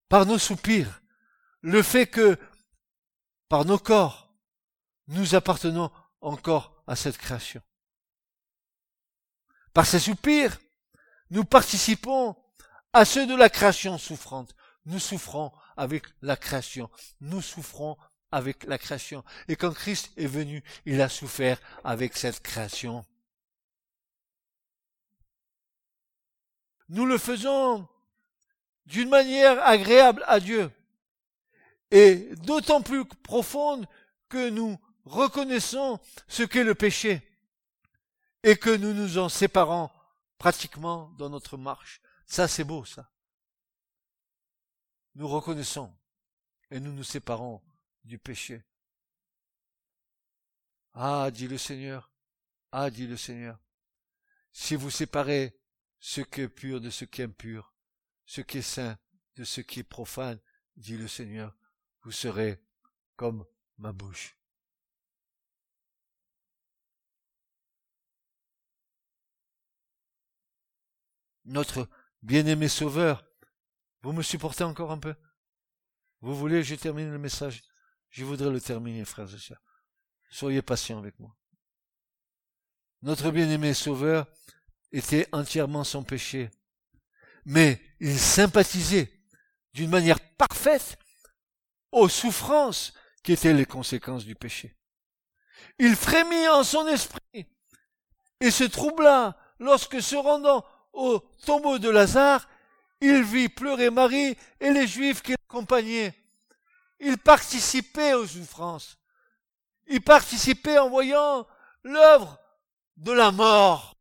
par 0.09 0.27
nos 0.27 0.39
soupirs 0.39 1.03
le 1.61 1.83
fait 1.83 2.07
que 2.07 2.39
par 3.49 3.65
nos 3.65 3.79
corps, 3.79 4.35
nous 5.09 5.35
appartenons 5.35 5.91
encore 6.21 6.83
à 6.87 6.97
cette 6.97 7.19
création. 7.19 7.63
Par 9.73 9.87
ces 9.87 10.01
soupirs, 10.01 10.59
nous 11.31 11.45
participons 11.45 12.37
à 12.93 13.05
ceux 13.05 13.27
de 13.27 13.35
la 13.35 13.51
création 13.51 13.99
souffrante. 13.99 14.55
Nous 14.87 14.99
souffrons 14.99 15.53
avec 15.77 16.05
la 16.23 16.37
création. 16.37 16.91
Nous 17.21 17.43
souffrons 17.43 17.97
avec 18.33 18.65
la 18.65 18.79
création. 18.79 19.25
Et 19.49 19.57
quand 19.57 19.73
Christ 19.73 20.13
est 20.17 20.27
venu, 20.27 20.63
il 20.85 21.01
a 21.01 21.09
souffert 21.09 21.61
avec 21.85 22.17
cette 22.17 22.41
création. 22.41 23.05
Nous 26.89 27.05
le 27.05 27.19
faisons 27.19 27.89
d'une 28.87 29.09
manière 29.09 29.61
agréable 29.67 30.25
à 30.27 30.41
Dieu. 30.41 30.71
Est 31.91 32.35
d'autant 32.45 32.83
plus 32.83 33.05
profonde 33.05 33.87
que 34.29 34.51
nous 34.51 34.79
reconnaissons 35.05 36.01
ce 36.29 36.43
qu'est 36.43 36.65
le 36.65 36.75
péché 36.75 37.23
et 38.43 38.57
que 38.57 38.71
nous 38.71 38.93
nous 38.93 39.19
en 39.19 39.29
séparons 39.29 39.91
pratiquement 40.39 41.11
dans 41.19 41.31
notre 41.31 41.57
marche. 41.57 42.01
Ça, 42.27 42.49
c'est 42.49 42.65
beau, 42.65 42.85
ça. 42.85 43.11
Nous 45.15 45.29
reconnaissons 45.29 45.97
et 46.71 46.81
nous 46.81 46.93
nous 46.93 47.05
séparons 47.05 47.63
du 48.05 48.19
péché. 48.19 48.65
Ah, 50.93 51.31
dit 51.31 51.49
le 51.49 51.59
Seigneur, 51.59 52.11
ah, 52.73 52.91
dit 52.91 53.07
le 53.07 53.17
Seigneur, 53.17 53.59
si 54.53 54.75
vous 54.75 54.91
séparez 54.91 55.59
ce 55.99 56.21
qui 56.21 56.43
est 56.43 56.49
pur 56.49 56.81
de 56.81 56.91
ce 56.91 57.05
qui 57.05 57.23
est 57.23 57.27
impur, 57.27 57.75
ce 58.25 58.41
qui 58.41 58.59
est 58.59 58.63
saint 58.63 58.99
de 59.37 59.45
ce 59.45 59.61
qui 59.61 59.81
est 59.81 59.85
profane, 59.85 60.41
dit 60.77 60.97
le 60.97 61.09
Seigneur, 61.09 61.55
vous 62.07 62.13
serez 62.13 62.63
comme 63.17 63.45
ma 63.79 63.91
bouche. 63.91 64.39
Notre 71.47 71.89
bien-aimé 72.23 72.69
Sauveur, 72.69 73.27
vous 74.03 74.13
me 74.13 74.23
supportez 74.23 74.63
encore 74.63 74.93
un 74.93 74.99
peu? 74.99 75.17
Vous 76.21 76.37
voulez 76.37 76.61
que 76.61 76.69
je 76.69 76.77
termine 76.77 77.11
le 77.11 77.19
message? 77.19 77.65
Je 78.11 78.25
voudrais 78.25 78.51
le 78.51 78.61
terminer, 78.61 79.05
frères 79.05 79.35
et 79.35 79.39
sœurs. 79.39 79.63
Soyez 80.31 80.63
patients 80.63 80.99
avec 80.99 81.19
moi. 81.19 81.37
Notre 83.03 83.33
bien-aimé 83.33 83.75
Sauveur 83.75 84.29
était 84.93 85.29
entièrement 85.33 85.83
sans 85.83 86.05
péché, 86.05 86.53
mais 87.45 87.83
il 87.99 88.17
sympathisait 88.17 89.13
d'une 89.73 89.91
manière 89.91 90.21
parfaite 90.37 90.97
aux 91.97 92.11
souffrances 92.11 92.93
qui 93.23 93.33
étaient 93.33 93.55
les 93.55 93.65
conséquences 93.65 94.27
du 94.27 94.35
péché. 94.35 94.77
Il 95.79 95.97
frémit 95.97 96.47
en 96.49 96.63
son 96.63 96.87
esprit 96.89 97.47
et 98.39 98.51
se 98.51 98.65
troubla 98.65 99.35
lorsque 99.59 100.03
se 100.03 100.15
rendant 100.15 100.63
au 100.93 101.19
tombeau 101.47 101.79
de 101.79 101.89
Lazare, 101.89 102.47
il 103.01 103.23
vit 103.23 103.49
pleurer 103.49 103.89
Marie 103.89 104.37
et 104.61 104.71
les 104.73 104.87
Juifs 104.87 105.23
qui 105.23 105.33
l'accompagnaient. 105.33 106.15
Il 107.01 107.17
participait 107.17 108.13
aux 108.13 108.27
souffrances. 108.27 108.99
Il 109.87 110.03
participait 110.03 110.79
en 110.79 110.91
voyant 110.91 111.47
l'œuvre 111.83 112.39
de 112.99 113.13
la 113.13 113.31
mort 113.31 113.95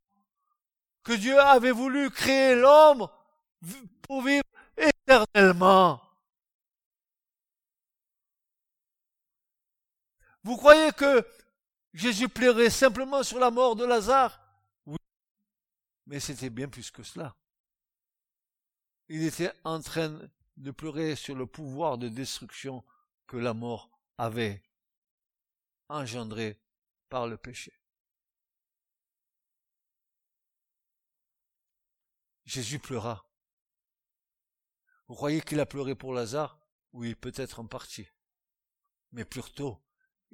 que 1.04 1.14
Dieu 1.14 1.40
avait 1.40 1.72
voulu 1.72 2.10
créer 2.10 2.56
l'homme 2.56 3.08
pour 4.02 4.22
vivre 4.22 4.44
éternellement. 4.78 6.05
Vous 10.46 10.58
croyez 10.58 10.92
que 10.92 11.28
Jésus 11.92 12.30
plairait 12.30 12.70
simplement 12.70 13.24
sur 13.24 13.40
la 13.40 13.50
mort 13.50 13.76
de 13.76 13.84
Lazare? 13.84 14.40
Oui. 14.86 15.00
Mais 16.06 16.20
c'était 16.20 16.52
bien 16.52 16.70
plus 16.70 16.92
que 16.92 17.02
cela. 17.02 17.36
Il 19.08 19.24
était 19.24 19.52
en 19.64 19.82
train 19.82 20.20
de 20.58 20.70
pleurer 20.70 21.16
sur 21.16 21.34
le 21.34 21.48
pouvoir 21.48 21.98
de 21.98 22.10
destruction 22.10 22.86
que 23.26 23.38
la 23.38 23.56
mort 23.56 23.90
avait 24.20 24.62
engendré 25.90 26.62
par 27.10 27.26
le 27.26 27.38
péché. 27.38 27.74
Jésus 32.46 32.78
pleura. 32.78 33.28
Vous 35.08 35.16
croyez 35.16 35.42
qu'il 35.42 35.60
a 35.60 35.66
pleuré 35.66 35.96
pour 35.96 36.14
Lazare? 36.14 36.60
Oui, 36.94 37.16
peut-être 37.16 37.62
en 37.62 37.66
partie. 37.66 38.08
Mais 39.12 39.26
plutôt, 39.26 39.82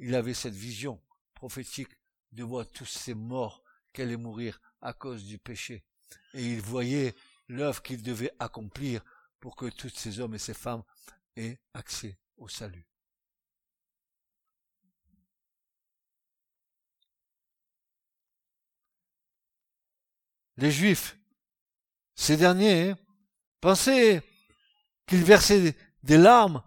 il 0.02 0.16
avait 0.16 0.34
cette 0.34 0.56
vision 0.56 1.00
prophétique 1.36 1.92
de 2.32 2.44
voir 2.44 2.68
tous 2.68 2.86
ces 2.86 3.14
morts 3.14 3.64
qui 3.94 4.02
allaient 4.02 4.18
mourir 4.18 4.60
à 4.82 4.94
cause 4.94 5.24
du 5.26 5.38
péché. 5.38 5.86
Et 6.34 6.44
il 6.44 6.62
voyait 6.62 7.16
l'œuvre 7.48 7.82
qu'il 7.82 8.02
devait 8.02 8.34
accomplir 8.40 9.04
pour 9.40 9.56
que 9.56 9.68
tous 9.68 9.90
ces 9.90 10.20
hommes 10.20 10.34
et 10.34 10.40
ces 10.40 10.54
femmes 10.56 10.84
aient 11.36 11.60
accès 11.74 12.18
au 12.38 12.48
salut. 12.48 12.88
Les 20.58 20.72
Juifs 20.72 21.18
ces 22.16 22.38
derniers 22.38 22.94
pensaient 23.62 24.22
qu'il 25.08 25.24
versait 25.24 25.76
des 26.04 26.18
larmes 26.18 26.64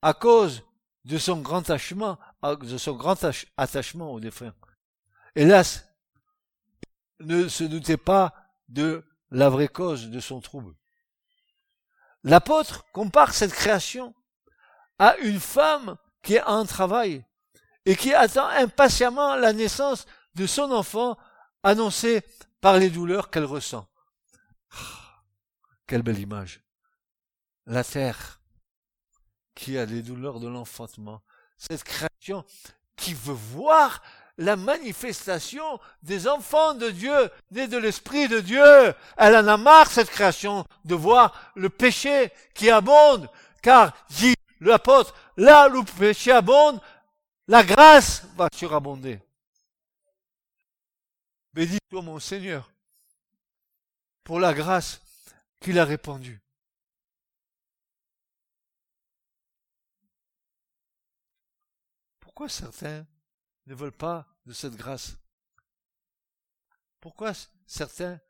à 0.00 0.14
cause 0.14 0.62
de 1.04 1.18
son 1.18 1.40
grand 1.40 1.58
attachement, 1.58 2.18
de 2.54 2.78
son 2.78 2.94
grand 2.94 3.16
attachement 3.56 4.12
au 4.12 4.20
défunt. 4.20 4.54
Hélas, 5.34 5.88
ne 7.20 7.48
se 7.48 7.64
doutait 7.64 7.96
pas 7.96 8.34
de 8.68 9.04
la 9.30 9.48
vraie 9.48 9.68
cause 9.68 10.10
de 10.10 10.20
son 10.20 10.40
trouble. 10.40 10.74
L'apôtre 12.22 12.84
compare 12.92 13.34
cette 13.34 13.52
création 13.52 14.14
à 14.98 15.16
une 15.18 15.40
femme 15.40 15.96
qui 16.22 16.34
est 16.34 16.42
en 16.42 16.64
travail 16.64 17.24
et 17.84 17.96
qui 17.96 18.12
attend 18.14 18.48
impatiemment 18.48 19.36
la 19.36 19.52
naissance 19.52 20.06
de 20.34 20.46
son 20.46 20.70
enfant 20.72 21.16
annoncé 21.62 22.22
par 22.60 22.78
les 22.78 22.90
douleurs 22.90 23.30
qu'elle 23.30 23.44
ressent. 23.44 23.88
Quelle 25.86 26.02
belle 26.02 26.18
image. 26.18 26.64
La 27.66 27.84
terre 27.84 28.40
qui 29.54 29.78
a 29.78 29.86
les 29.86 30.02
douleurs 30.02 30.40
de 30.40 30.48
l'enfantement. 30.48 31.22
Cette 31.56 31.84
création 31.84 32.44
qui 32.96 33.14
veut 33.14 33.32
voir 33.32 34.02
la 34.38 34.56
manifestation 34.56 35.80
des 36.02 36.28
enfants 36.28 36.74
de 36.74 36.90
Dieu, 36.90 37.30
nés 37.50 37.68
de 37.68 37.78
l'Esprit 37.78 38.28
de 38.28 38.40
Dieu. 38.40 38.94
Elle 39.16 39.36
en 39.36 39.46
a 39.48 39.56
marre, 39.56 39.90
cette 39.90 40.10
création, 40.10 40.66
de 40.84 40.94
voir 40.94 41.52
le 41.54 41.70
péché 41.70 42.30
qui 42.54 42.70
abonde. 42.70 43.30
Car, 43.62 43.96
dit 44.10 44.34
l'apôtre, 44.60 45.14
là 45.36 45.68
où 45.68 45.80
le 45.80 45.84
péché 45.84 46.32
abonde, 46.32 46.80
la 47.48 47.62
grâce 47.64 48.24
va 48.36 48.48
surabonder. 48.54 49.20
Bénis-toi, 51.54 52.02
mon 52.02 52.18
Seigneur, 52.18 52.70
pour 54.22 54.40
la 54.40 54.52
grâce 54.52 55.00
qu'il 55.60 55.78
a 55.78 55.84
répandu. 55.84 56.40
Pourquoi 62.36 62.50
certains 62.50 63.06
ne 63.64 63.74
veulent 63.74 63.96
pas 63.96 64.26
de 64.44 64.52
cette 64.52 64.74
grâce? 64.74 65.16
Pourquoi 67.00 67.32
certains 67.66 68.20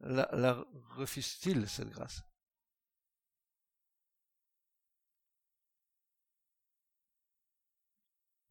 la, 0.00 0.58
refusent-ils, 0.96 1.68
cette 1.68 1.90
grâce? 1.90 2.22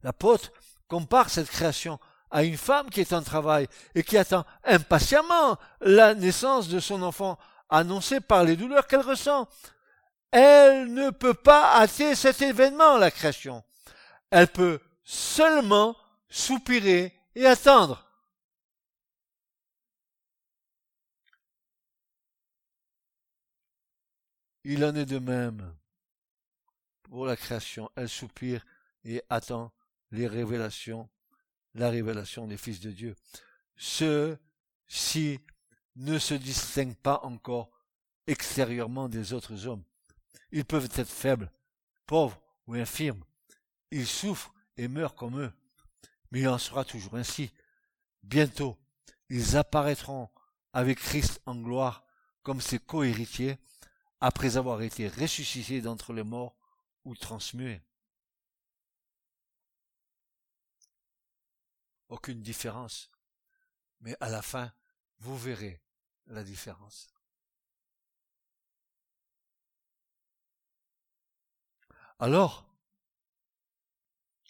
L'apôtre 0.02 0.54
compare 0.88 1.30
cette 1.30 1.50
création 1.50 2.00
à 2.32 2.46
une 2.46 2.56
femme 2.56 2.90
qui 2.90 3.02
est 3.02 3.12
en 3.12 3.22
travail 3.22 3.68
et 3.96 4.04
qui 4.04 4.18
attend 4.18 4.46
impatiemment 4.64 5.58
la 5.82 6.16
naissance 6.16 6.70
de 6.70 6.80
son 6.80 7.02
enfant 7.02 7.38
annoncée 7.68 8.22
par 8.22 8.46
les 8.46 8.56
douleurs 8.56 8.88
qu'elle 8.88 9.02
ressent. 9.02 9.50
Elle 10.32 10.94
ne 10.94 11.10
peut 11.10 11.34
pas 11.34 11.82
hâter 11.82 12.16
cet 12.16 12.42
événement, 12.42 12.98
la 12.98 13.12
création. 13.12 13.62
Elle 14.38 14.50
peut 14.50 14.82
seulement 15.06 15.96
soupirer 16.28 17.18
et 17.36 17.46
attendre. 17.46 18.06
Il 24.66 24.84
en 24.84 24.94
est 24.94 25.06
de 25.06 25.20
même 25.20 25.74
pour 27.04 27.26
la 27.26 27.38
création. 27.38 27.90
Elle 27.96 28.10
soupire 28.10 28.66
et 29.06 29.24
attend 29.30 29.72
les 30.12 30.28
révélations, 30.28 31.10
la 31.74 31.90
révélation 31.90 32.46
des 32.46 32.58
fils 32.58 32.82
de 32.82 32.92
Dieu. 32.92 33.16
Ceux-ci 33.78 35.40
ne 35.96 36.20
se 36.20 36.34
distinguent 36.34 36.98
pas 36.98 37.22
encore 37.24 37.72
extérieurement 38.28 39.08
des 39.08 39.32
autres 39.32 39.66
hommes. 39.66 39.86
Ils 40.52 40.66
peuvent 40.66 40.92
être 40.94 41.08
faibles, 41.08 41.50
pauvres 42.06 42.42
ou 42.68 42.74
infirmes. 42.74 43.24
Ils 43.92 44.08
souffrent 44.08 44.54
et 44.78 44.88
meurent 44.88 45.16
comme 45.16 45.40
eux. 45.40 45.54
Mais 46.32 46.42
il 46.42 46.48
en 46.48 46.58
sera 46.58 46.84
toujours 46.84 47.16
ainsi. 47.16 47.52
Bientôt, 48.24 48.78
ils 49.30 49.58
apparaîtront 49.58 50.30
avec 50.74 51.00
Christ 51.00 51.42
en 51.46 51.56
gloire 51.56 52.06
comme 52.44 52.62
ses 52.62 52.80
cohéritiers 52.80 53.58
après 54.20 54.58
avoir 54.58 54.82
été 54.82 55.08
ressuscités 55.08 55.82
d'entre 55.82 56.14
les 56.14 56.24
morts 56.24 56.58
ou 57.04 57.16
transmués. 57.16 57.82
Aucune 62.10 62.42
différence. 62.42 63.12
Mais 64.02 64.16
à 64.20 64.30
la 64.30 64.42
fin, 64.42 64.74
vous 65.20 65.38
verrez 65.38 65.82
la 66.28 66.44
différence. 66.44 67.08
Alors, 72.20 72.66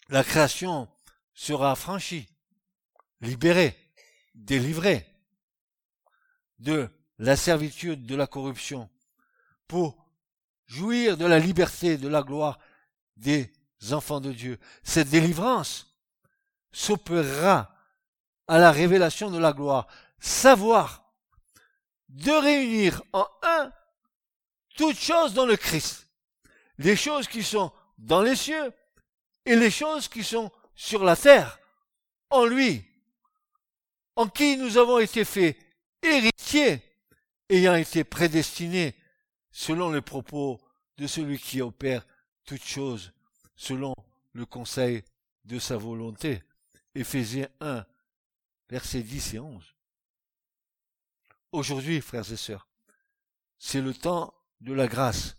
la 0.08 0.24
création 0.24 0.88
sera 1.34 1.72
affranchie, 1.72 2.28
libérée, 3.20 3.76
délivrée 4.34 5.06
de 6.58 6.88
la 7.18 7.36
servitude 7.36 8.06
de 8.06 8.14
la 8.14 8.26
corruption 8.26 8.88
pour 9.66 10.06
jouir 10.66 11.16
de 11.16 11.26
la 11.26 11.38
liberté, 11.38 11.96
de 11.96 12.08
la 12.08 12.22
gloire 12.22 12.58
des 13.16 13.52
enfants 13.90 14.20
de 14.20 14.32
Dieu. 14.32 14.58
Cette 14.82 15.08
délivrance 15.08 15.94
s'opérera 16.72 17.74
à 18.48 18.58
la 18.58 18.70
révélation 18.70 19.30
de 19.30 19.38
la 19.38 19.52
gloire. 19.52 19.86
Savoir 20.18 21.12
de 22.08 22.30
réunir 22.30 23.02
en 23.12 23.26
un 23.42 23.72
toutes 24.76 24.98
choses 24.98 25.34
dans 25.34 25.46
le 25.46 25.56
Christ. 25.56 26.08
Les 26.78 26.96
choses 26.96 27.26
qui 27.26 27.42
sont 27.42 27.72
dans 27.98 28.22
les 28.22 28.36
cieux 28.36 28.72
et 29.46 29.56
les 29.56 29.70
choses 29.70 30.08
qui 30.08 30.24
sont 30.24 30.50
sur 30.74 31.04
la 31.04 31.16
terre, 31.16 31.58
en 32.30 32.44
lui, 32.44 32.84
en 34.16 34.28
qui 34.28 34.56
nous 34.56 34.76
avons 34.76 34.98
été 34.98 35.24
faits 35.24 35.56
héritiers, 36.02 36.82
ayant 37.48 37.76
été 37.76 38.02
prédestinés 38.02 38.94
selon 39.50 39.90
les 39.90 40.02
propos 40.02 40.60
de 40.98 41.06
celui 41.06 41.38
qui 41.38 41.62
opère 41.62 42.04
toutes 42.44 42.64
choses, 42.64 43.12
selon 43.54 43.94
le 44.32 44.44
conseil 44.44 45.02
de 45.44 45.58
sa 45.58 45.76
volonté. 45.76 46.42
Éphésiens 46.94 47.48
1, 47.60 47.86
versets 48.68 49.02
10 49.02 49.34
et 49.34 49.38
11. 49.38 49.74
Aujourd'hui, 51.52 52.00
frères 52.00 52.30
et 52.32 52.36
sœurs, 52.36 52.68
c'est 53.58 53.80
le 53.80 53.94
temps 53.94 54.34
de 54.60 54.72
la 54.72 54.88
grâce. 54.88 55.36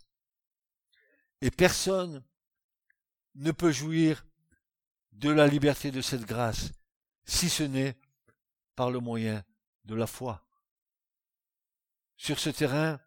Et 1.40 1.50
personne 1.50 2.24
ne 3.38 3.52
peut 3.52 3.72
jouir 3.72 4.24
de 5.12 5.30
la 5.30 5.46
liberté 5.46 5.90
de 5.90 6.00
cette 6.00 6.24
grâce, 6.24 6.72
si 7.24 7.48
ce 7.48 7.62
n'est 7.62 7.96
par 8.74 8.90
le 8.90 9.00
moyen 9.00 9.44
de 9.84 9.94
la 9.94 10.06
foi. 10.06 10.44
Sur 12.16 12.38
ce 12.38 12.50
terrain, 12.50 13.00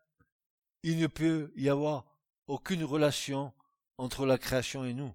il 0.83 0.99
ne 0.99 1.07
peut 1.07 1.51
y 1.55 1.69
avoir 1.69 2.05
aucune 2.47 2.83
relation 2.83 3.53
entre 3.97 4.25
la 4.25 4.37
création 4.37 4.83
et 4.85 4.93
nous, 4.93 5.13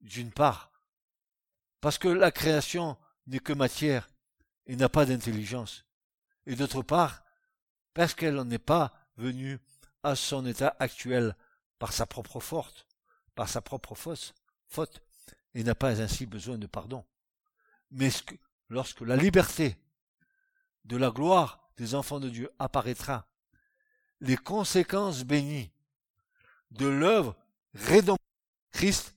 d'une 0.00 0.32
part, 0.32 0.72
parce 1.80 1.98
que 1.98 2.08
la 2.08 2.30
création 2.30 2.96
n'est 3.26 3.38
que 3.38 3.52
matière 3.52 4.08
et 4.66 4.76
n'a 4.76 4.88
pas 4.88 5.04
d'intelligence, 5.04 5.84
et 6.46 6.56
d'autre 6.56 6.82
part, 6.82 7.22
parce 7.92 8.14
qu'elle 8.14 8.34
n'en 8.34 8.50
est 8.50 8.58
pas 8.58 8.94
venue 9.16 9.58
à 10.02 10.16
son 10.16 10.46
état 10.46 10.74
actuel 10.78 11.36
par 11.78 11.92
sa 11.92 12.06
propre 12.06 12.40
faute, 12.40 12.87
par 13.38 13.48
sa 13.48 13.60
propre 13.60 13.94
faute, 13.94 15.00
et 15.54 15.62
n'a 15.62 15.76
pas 15.76 16.02
ainsi 16.02 16.26
besoin 16.26 16.58
de 16.58 16.66
pardon. 16.66 17.04
Mais 17.92 18.10
lorsque 18.68 19.02
la 19.02 19.14
liberté 19.14 19.76
de 20.84 20.96
la 20.96 21.12
gloire 21.12 21.70
des 21.76 21.94
enfants 21.94 22.18
de 22.18 22.30
Dieu 22.30 22.50
apparaîtra, 22.58 23.28
les 24.18 24.36
conséquences 24.36 25.22
bénies 25.22 25.70
de 26.72 26.88
l'œuvre 26.88 27.36
rédemptrice 27.74 28.18
Christ 28.72 29.14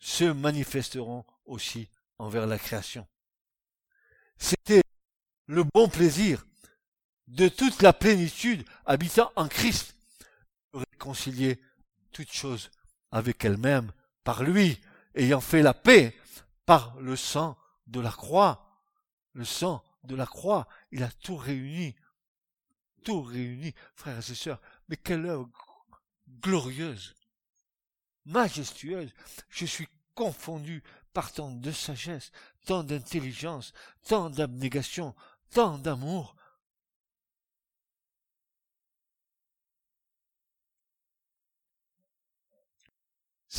se 0.00 0.24
manifesteront 0.24 1.24
aussi 1.44 1.88
envers 2.18 2.48
la 2.48 2.58
création. 2.58 3.06
C'était 4.38 4.82
le 5.46 5.62
bon 5.62 5.88
plaisir 5.88 6.44
de 7.28 7.46
toute 7.46 7.80
la 7.80 7.92
plénitude 7.92 8.64
habitant 8.86 9.30
en 9.36 9.46
Christ, 9.46 9.94
réconcilier 10.72 11.62
toutes 12.10 12.32
choses 12.32 12.72
avec 13.12 13.44
elle-même 13.44 13.92
par 14.24 14.42
lui, 14.42 14.80
ayant 15.14 15.40
fait 15.40 15.62
la 15.62 15.74
paix 15.74 16.16
par 16.66 16.98
le 17.00 17.16
sang 17.16 17.56
de 17.86 18.00
la 18.00 18.10
croix. 18.10 18.66
Le 19.32 19.44
sang 19.44 19.82
de 20.04 20.14
la 20.14 20.26
croix, 20.26 20.68
il 20.92 21.02
a 21.02 21.10
tout 21.10 21.36
réuni. 21.36 21.94
Tout 23.04 23.22
réuni, 23.22 23.74
frères 23.94 24.18
et 24.18 24.34
sœurs. 24.34 24.60
Mais 24.88 24.96
quelle 24.96 25.26
œuvre 25.26 25.48
glorieuse, 26.40 27.14
majestueuse. 28.26 29.12
Je 29.48 29.66
suis 29.66 29.88
confondu 30.14 30.82
par 31.12 31.32
tant 31.32 31.50
de 31.50 31.72
sagesse, 31.72 32.30
tant 32.66 32.84
d'intelligence, 32.84 33.72
tant 34.06 34.30
d'abnégation, 34.30 35.14
tant 35.50 35.78
d'amour. 35.78 36.36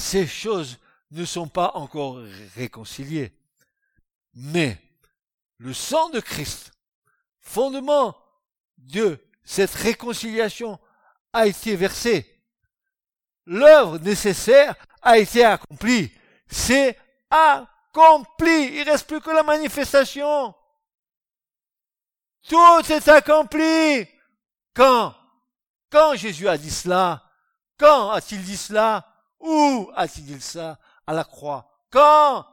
Ces 0.01 0.25
choses 0.25 0.79
ne 1.11 1.23
sont 1.25 1.47
pas 1.47 1.73
encore 1.75 2.17
réconciliées. 2.55 3.31
Mais 4.33 4.81
le 5.57 5.75
sang 5.75 6.09
de 6.09 6.19
Christ, 6.19 6.71
fondement 7.39 8.17
de 8.79 9.23
cette 9.43 9.73
réconciliation, 9.75 10.79
a 11.31 11.45
été 11.45 11.75
versé. 11.75 12.43
L'œuvre 13.45 13.99
nécessaire 13.99 14.75
a 15.03 15.19
été 15.19 15.45
accomplie. 15.45 16.11
C'est 16.47 16.97
accompli. 17.29 18.79
Il 18.79 18.89
reste 18.89 19.07
plus 19.07 19.21
que 19.21 19.29
la 19.29 19.43
manifestation. 19.43 20.55
Tout 22.49 22.91
est 22.91 23.07
accompli. 23.07 24.07
Quand? 24.73 25.15
Quand 25.91 26.15
Jésus 26.15 26.47
a 26.47 26.57
dit 26.57 26.71
cela? 26.71 27.23
Quand 27.77 28.09
a-t-il 28.09 28.43
dit 28.43 28.57
cela? 28.57 29.10
Où 29.41 29.91
a-t-il 29.95 30.41
ça 30.41 30.79
À 31.07 31.13
la 31.13 31.23
croix? 31.23 31.85
Quand? 31.89 32.47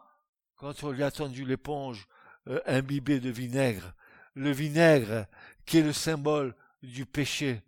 Quand 0.56 0.82
on 0.82 0.90
lui 0.90 1.04
a 1.04 1.10
tendu 1.10 1.44
l'éponge 1.44 2.08
euh, 2.48 2.60
imbibée 2.66 3.20
de 3.20 3.30
vinaigre. 3.30 3.94
Le 4.34 4.50
vinaigre 4.50 5.26
qui 5.66 5.78
est 5.78 5.82
le 5.82 5.92
symbole 5.92 6.54
du 6.82 7.06
péché. 7.06 7.62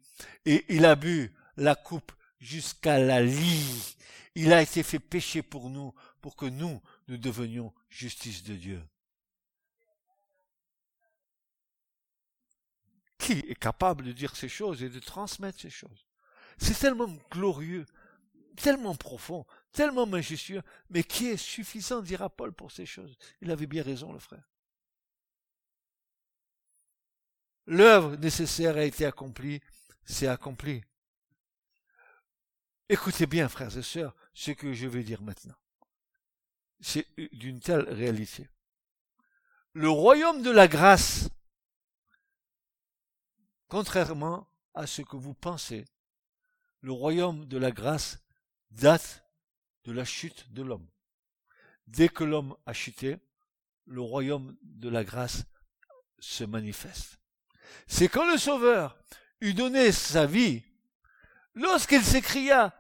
Et 0.46 0.64
il 0.68 0.84
a 0.84 0.96
bu 0.96 1.34
la 1.56 1.74
coupe 1.74 2.12
jusqu'à 2.38 2.98
la 2.98 3.22
lie. 3.22 3.96
Il 4.34 4.52
a 4.52 4.62
été 4.62 4.82
fait 4.82 4.98
péché 4.98 5.42
pour 5.42 5.68
nous, 5.68 5.94
pour 6.20 6.36
que 6.36 6.46
nous, 6.46 6.80
nous 7.08 7.18
devenions 7.18 7.72
justice 7.88 8.42
de 8.42 8.54
Dieu. 8.54 8.82
Qui 13.18 13.32
est 13.32 13.58
capable 13.58 14.04
de 14.04 14.12
dire 14.12 14.34
ces 14.34 14.48
choses 14.48 14.82
et 14.82 14.88
de 14.88 14.98
transmettre 14.98 15.60
ces 15.60 15.70
choses? 15.70 16.06
C'est 16.58 16.78
tellement 16.78 17.08
glorieux, 17.30 17.86
tellement 18.56 18.94
profond, 18.94 19.46
tellement 19.72 20.06
majestueux, 20.06 20.62
mais 20.90 21.04
qui 21.04 21.28
est 21.28 21.36
suffisant, 21.36 22.02
dira 22.02 22.28
Paul, 22.28 22.52
pour 22.52 22.72
ces 22.72 22.86
choses 22.86 23.16
Il 23.40 23.50
avait 23.50 23.66
bien 23.66 23.82
raison, 23.82 24.12
le 24.12 24.18
frère. 24.18 24.48
L'œuvre 27.66 28.16
nécessaire 28.16 28.76
a 28.76 28.84
été 28.84 29.06
accomplie, 29.06 29.60
c'est 30.04 30.26
accompli. 30.26 30.82
Écoutez 32.88 33.26
bien, 33.26 33.48
frères 33.48 33.76
et 33.76 33.82
sœurs, 33.82 34.16
ce 34.34 34.50
que 34.50 34.72
je 34.72 34.88
vais 34.88 35.04
dire 35.04 35.22
maintenant. 35.22 35.54
C'est 36.80 37.06
d'une 37.32 37.60
telle 37.60 37.88
réalité. 37.88 38.48
Le 39.72 39.88
royaume 39.88 40.42
de 40.42 40.50
la 40.50 40.66
grâce, 40.66 41.28
contrairement 43.68 44.48
à 44.74 44.88
ce 44.88 45.02
que 45.02 45.16
vous 45.16 45.34
pensez, 45.34 45.84
le 46.80 46.90
royaume 46.90 47.44
de 47.44 47.58
la 47.58 47.70
grâce 47.70 48.18
date 48.70 49.24
de 49.84 49.92
la 49.92 50.04
chute 50.04 50.52
de 50.52 50.62
l'homme. 50.62 50.88
Dès 51.86 52.08
que 52.08 52.24
l'homme 52.24 52.56
a 52.66 52.72
chuté, 52.72 53.18
le 53.86 54.00
royaume 54.00 54.56
de 54.62 54.88
la 54.88 55.04
grâce 55.04 55.44
se 56.18 56.44
manifeste. 56.44 57.18
C'est 57.86 58.08
quand 58.08 58.30
le 58.30 58.38
Sauveur 58.38 58.98
eut 59.40 59.54
donné 59.54 59.90
sa 59.92 60.26
vie, 60.26 60.62
lorsqu'il 61.54 62.04
s'écria 62.04 62.74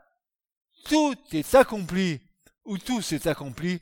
tout 0.84 1.16
est 1.32 1.54
accompli, 1.54 2.20
ou 2.64 2.78
tout 2.78 3.02
s'est 3.02 3.28
accompli, 3.28 3.80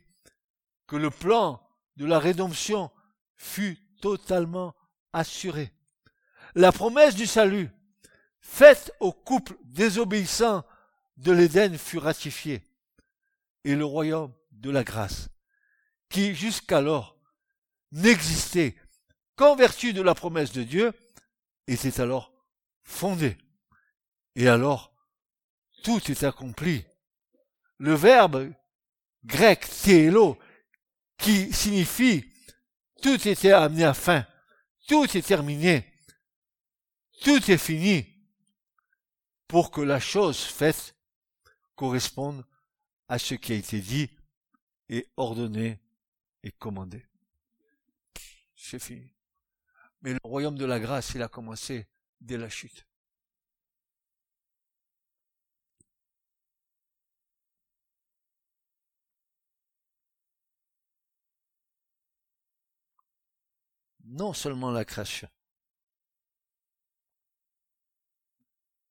que 0.87 0.97
le 0.97 1.11
plan 1.11 1.63
de 1.97 2.07
la 2.07 2.19
rédemption 2.19 2.91
fut 3.37 3.79
totalement 4.01 4.75
assuré. 5.13 5.73
La 6.55 6.73
promesse 6.73 7.15
du 7.15 7.27
salut, 7.27 7.71
faite 8.41 8.93
au 9.01 9.13
couple 9.13 9.57
désobéissant 9.65 10.65
de 11.19 11.33
l'Éden, 11.33 11.77
fut 11.77 11.99
ratifiée, 11.99 12.63
et 13.65 13.75
le 13.75 13.85
royaume 13.85 14.33
de 14.53 14.71
la 14.71 14.85
grâce, 14.85 15.29
qui 16.09 16.35
jusqu'alors 16.35 17.17
n'existait 17.93 18.77
qu'en 19.37 19.57
vertu 19.57 19.93
de 19.93 20.03
la 20.03 20.15
promesse 20.15 20.53
de 20.53 20.63
Dieu, 20.63 20.93
était 21.67 22.01
alors 22.01 22.33
fondé. 22.83 23.37
Et 24.35 24.49
alors, 24.49 24.93
tout 25.85 26.11
est 26.11 26.25
accompli. 26.25 26.85
Le 27.79 27.95
verbe 27.95 28.53
grec 29.25 29.67
qui 31.19 31.53
signifie 31.53 32.33
tout 33.03 33.29
était 33.29 33.53
amené 33.53 33.85
à 33.85 33.95
fin, 33.95 34.27
tout 34.89 35.05
est 35.17 35.27
terminé, 35.27 35.87
tout 37.23 37.51
est 37.51 37.59
fini, 37.59 38.07
pour 39.47 39.71
que 39.71 39.81
la 39.81 40.01
chose 40.01 40.39
faite 40.39 40.97
corresponde 41.79 42.45
à 43.09 43.19
ce 43.21 43.35
qui 43.35 43.53
a 43.53 43.57
été 43.57 43.81
dit 43.81 44.11
et 44.89 45.07
ordonné 45.17 45.81
et 46.43 46.51
commandé. 46.51 47.07
C'est 48.57 48.81
fini. 48.81 49.15
Mais 50.03 50.13
le 50.13 50.19
royaume 50.25 50.59
de 50.59 50.65
la 50.65 50.81
grâce, 50.81 51.15
il 51.15 51.23
a 51.23 51.29
commencé 51.29 51.87
dès 52.21 52.37
la 52.37 52.49
chute. 52.49 52.85
Non 64.05 64.33
seulement 64.33 64.73
la 64.73 64.85
création, 64.85 65.29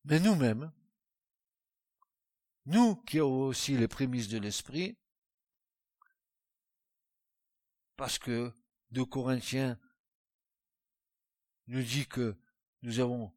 mais 0.06 0.20
nous-mêmes, 0.20 0.72
nous 2.68 2.98
qui 2.98 3.20
avons 3.20 3.46
aussi 3.46 3.78
les 3.78 3.88
prémices 3.88 4.28
de 4.28 4.38
l'esprit, 4.38 4.98
parce 7.96 8.20
que 8.20 8.54
de 8.92 9.04
Corinthiens 9.04 9.80
nous 11.68 11.82
dit 11.82 12.06
que 12.08 12.38
nous 12.82 13.00
avons 13.00 13.34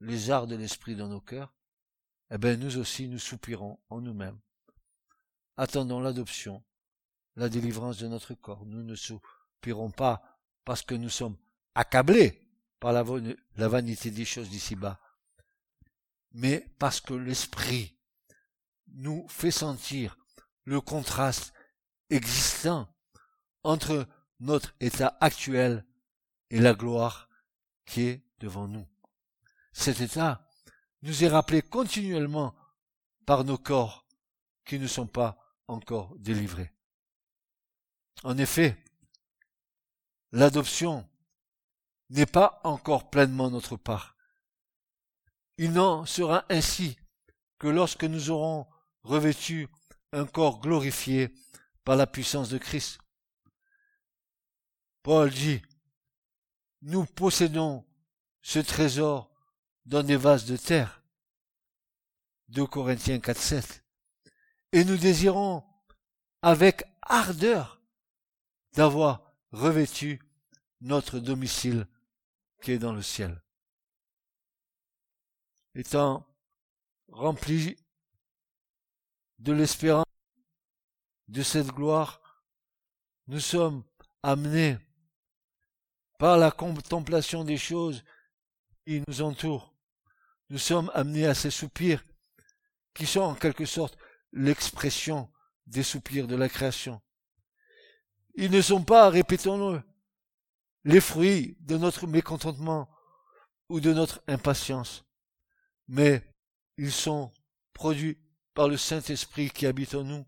les 0.00 0.30
arts 0.30 0.46
de 0.46 0.56
l'esprit 0.56 0.96
dans 0.96 1.08
nos 1.08 1.20
cœurs, 1.20 1.54
eh 2.30 2.38
bien 2.38 2.56
nous 2.56 2.78
aussi 2.78 3.08
nous 3.08 3.18
soupirons 3.18 3.78
en 3.90 4.00
nous-mêmes. 4.00 4.40
Attendons 5.58 6.00
l'adoption, 6.00 6.64
la 7.36 7.50
délivrance 7.50 7.98
de 7.98 8.08
notre 8.08 8.32
corps. 8.32 8.64
Nous 8.64 8.82
ne 8.82 8.94
soupirons 8.94 9.90
pas 9.90 10.40
parce 10.64 10.80
que 10.80 10.94
nous 10.94 11.10
sommes 11.10 11.36
accablés 11.74 12.48
par 12.80 12.92
la 12.92 13.68
vanité 13.68 14.10
des 14.10 14.24
choses 14.24 14.48
d'ici-bas, 14.48 14.98
mais 16.32 16.66
parce 16.78 17.02
que 17.02 17.12
l'esprit 17.12 17.98
nous 18.94 19.26
fait 19.28 19.50
sentir 19.50 20.16
le 20.64 20.80
contraste 20.80 21.52
existant 22.10 22.88
entre 23.62 24.06
notre 24.40 24.74
état 24.80 25.16
actuel 25.20 25.86
et 26.50 26.60
la 26.60 26.74
gloire 26.74 27.28
qui 27.86 28.02
est 28.02 28.24
devant 28.38 28.68
nous. 28.68 28.86
Cet 29.72 30.00
état 30.00 30.48
nous 31.02 31.24
est 31.24 31.28
rappelé 31.28 31.62
continuellement 31.62 32.54
par 33.26 33.44
nos 33.44 33.58
corps 33.58 34.06
qui 34.64 34.78
ne 34.78 34.86
sont 34.86 35.06
pas 35.06 35.38
encore 35.68 36.14
délivrés. 36.18 36.72
En 38.24 38.38
effet, 38.38 38.76
l'adoption 40.30 41.08
n'est 42.10 42.26
pas 42.26 42.60
encore 42.64 43.10
pleinement 43.10 43.50
notre 43.50 43.76
part. 43.76 44.16
Il 45.56 45.72
n'en 45.72 46.04
sera 46.04 46.44
ainsi 46.50 46.96
que 47.58 47.68
lorsque 47.68 48.04
nous 48.04 48.30
aurons 48.30 48.66
revêtu 49.02 49.68
un 50.12 50.26
corps 50.26 50.60
glorifié 50.60 51.34
par 51.84 51.96
la 51.96 52.06
puissance 52.06 52.48
de 52.48 52.58
Christ. 52.58 52.98
Paul 55.02 55.30
dit, 55.30 55.62
nous 56.82 57.04
possédons 57.06 57.84
ce 58.42 58.58
trésor 58.58 59.30
dans 59.84 60.02
des 60.02 60.16
vases 60.16 60.44
de 60.44 60.56
terre. 60.56 61.02
2 62.48 62.66
Corinthiens 62.66 63.18
4, 63.18 63.38
7. 63.38 63.84
Et 64.72 64.84
nous 64.84 64.96
désirons 64.96 65.64
avec 66.42 66.84
ardeur 67.02 67.80
d'avoir 68.74 69.34
revêtu 69.50 70.20
notre 70.80 71.18
domicile 71.18 71.86
qui 72.62 72.72
est 72.72 72.78
dans 72.78 72.92
le 72.92 73.02
ciel. 73.02 73.42
Étant 75.74 76.26
rempli 77.08 77.76
de 79.42 79.52
l'espérance 79.52 80.06
de 81.26 81.42
cette 81.42 81.68
gloire, 81.68 82.20
nous 83.26 83.40
sommes 83.40 83.82
amenés 84.22 84.78
par 86.18 86.38
la 86.38 86.52
contemplation 86.52 87.42
des 87.42 87.56
choses 87.56 88.04
qui 88.86 89.02
nous 89.08 89.20
entourent. 89.20 89.74
Nous 90.48 90.58
sommes 90.58 90.92
amenés 90.94 91.26
à 91.26 91.34
ces 91.34 91.50
soupirs 91.50 92.04
qui 92.94 93.04
sont 93.04 93.22
en 93.22 93.34
quelque 93.34 93.64
sorte 93.64 93.98
l'expression 94.32 95.28
des 95.66 95.82
soupirs 95.82 96.28
de 96.28 96.36
la 96.36 96.48
création. 96.48 97.02
Ils 98.34 98.50
ne 98.50 98.62
sont 98.62 98.84
pas, 98.84 99.10
répétons-le, 99.10 99.82
les 100.84 101.00
fruits 101.00 101.56
de 101.60 101.76
notre 101.76 102.06
mécontentement 102.06 102.88
ou 103.68 103.80
de 103.80 103.92
notre 103.92 104.22
impatience, 104.28 105.04
mais 105.88 106.22
ils 106.76 106.92
sont 106.92 107.32
produits 107.72 108.21
par 108.54 108.68
le 108.68 108.76
Saint-Esprit 108.76 109.50
qui 109.50 109.66
habite 109.66 109.94
en 109.94 110.04
nous 110.04 110.26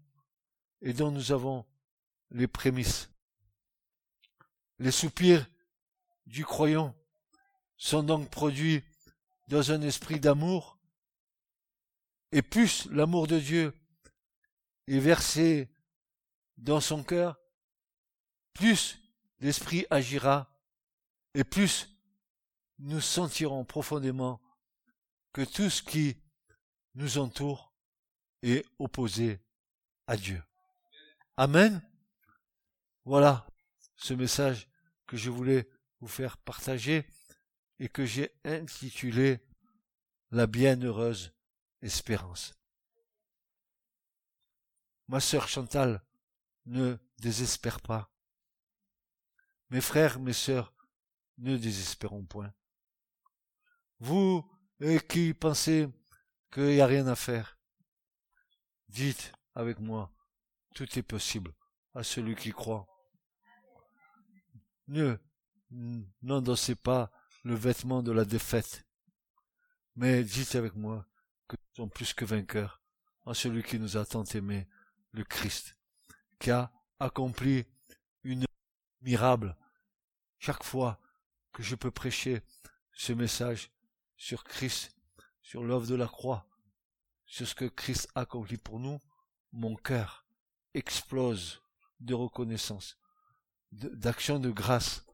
et 0.80 0.92
dont 0.92 1.10
nous 1.10 1.32
avons 1.32 1.64
les 2.30 2.46
prémices. 2.46 3.10
Les 4.78 4.90
soupirs 4.90 5.46
du 6.26 6.44
croyant 6.44 6.94
sont 7.76 8.02
donc 8.02 8.30
produits 8.30 8.82
dans 9.48 9.72
un 9.72 9.82
esprit 9.82 10.20
d'amour, 10.20 10.78
et 12.32 12.42
plus 12.42 12.86
l'amour 12.90 13.26
de 13.26 13.38
Dieu 13.38 13.74
est 14.88 14.98
versé 14.98 15.70
dans 16.56 16.80
son 16.80 17.02
cœur, 17.02 17.38
plus 18.52 18.98
l'esprit 19.40 19.86
agira, 19.90 20.50
et 21.34 21.44
plus 21.44 21.88
nous 22.78 23.00
sentirons 23.00 23.64
profondément 23.64 24.40
que 25.32 25.42
tout 25.42 25.70
ce 25.70 25.82
qui 25.82 26.16
nous 26.94 27.18
entoure 27.18 27.73
est 28.44 28.66
opposé 28.78 29.40
à 30.06 30.16
Dieu. 30.16 30.42
Amen. 31.36 31.82
Voilà 33.04 33.46
ce 33.96 34.14
message 34.14 34.68
que 35.06 35.16
je 35.16 35.30
voulais 35.30 35.68
vous 36.00 36.08
faire 36.08 36.36
partager 36.38 37.06
et 37.78 37.88
que 37.88 38.04
j'ai 38.04 38.30
intitulé 38.44 39.40
La 40.30 40.46
bienheureuse 40.46 41.32
espérance. 41.82 42.54
Ma 45.08 45.20
sœur 45.20 45.48
Chantal, 45.48 46.02
ne 46.66 46.96
désespère 47.18 47.80
pas. 47.80 48.10
Mes 49.70 49.80
frères, 49.80 50.18
mes 50.18 50.32
sœurs, 50.32 50.74
ne 51.38 51.56
désespérons 51.56 52.24
point. 52.24 52.52
Vous 54.00 54.48
qui 55.08 55.34
pensez 55.34 55.88
qu'il 56.50 56.66
n'y 56.66 56.80
a 56.80 56.86
rien 56.86 57.06
à 57.06 57.16
faire, 57.16 57.58
dites 58.94 59.32
avec 59.56 59.80
moi, 59.80 60.12
tout 60.74 60.98
est 60.98 61.02
possible 61.02 61.52
à 61.94 62.04
celui 62.04 62.36
qui 62.36 62.52
croit. 62.52 62.86
Ne 64.86 65.18
n'endossez 66.22 66.76
pas 66.76 67.10
le 67.42 67.54
vêtement 67.56 68.02
de 68.02 68.12
la 68.12 68.24
défaite, 68.24 68.86
mais 69.96 70.22
dites 70.22 70.54
avec 70.54 70.76
moi 70.76 71.06
que 71.48 71.56
nous 71.56 71.74
sommes 71.74 71.90
plus 71.90 72.14
que 72.14 72.24
vainqueurs 72.24 72.80
en 73.24 73.34
celui 73.34 73.64
qui 73.64 73.80
nous 73.80 73.96
a 73.96 74.06
tant 74.06 74.24
aimés, 74.24 74.68
le 75.10 75.24
Christ, 75.24 75.76
qui 76.38 76.50
a 76.52 76.70
accompli 77.00 77.66
une 78.22 78.46
miracle. 79.02 79.56
Chaque 80.38 80.62
fois 80.62 81.00
que 81.52 81.62
je 81.62 81.74
peux 81.74 81.90
prêcher 81.90 82.42
ce 82.92 83.12
message 83.12 83.72
sur 84.16 84.44
Christ, 84.44 84.94
sur 85.42 85.64
l'œuvre 85.64 85.86
de 85.86 85.96
la 85.96 86.06
croix, 86.06 86.46
sur 87.34 87.48
ce 87.48 87.54
que 87.56 87.64
Christ 87.64 88.08
a 88.14 88.20
accompli 88.20 88.58
pour 88.58 88.78
nous, 88.78 89.00
mon 89.50 89.74
cœur 89.74 90.24
explose 90.72 91.60
de 91.98 92.14
reconnaissance, 92.14 92.96
d'action 93.72 94.38
de 94.38 94.52
grâce 94.52 95.04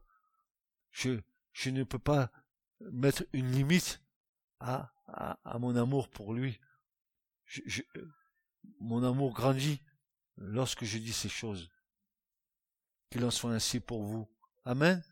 je, 0.91 1.19
ne 1.71 1.83
peux 1.83 1.97
pas 1.97 2.31
mettre 2.91 3.23
une 3.33 3.51
limite 3.51 4.03
à, 4.59 4.93
mon 5.57 5.75
amour 5.75 6.09
pour 6.11 6.35
lui. 6.35 6.59
Mon 8.79 9.03
amour 9.03 9.33
grandit 9.33 9.81
lorsque 10.37 10.85
je 10.85 10.99
dis 10.99 11.13
ces 11.13 11.29
choses. 11.29 11.71
Qu'il 13.09 13.25
en 13.25 13.31
soit 13.31 13.51
ainsi 13.51 13.79
pour 13.79 14.03
vous. 14.03 14.31
Amen. 14.63 15.03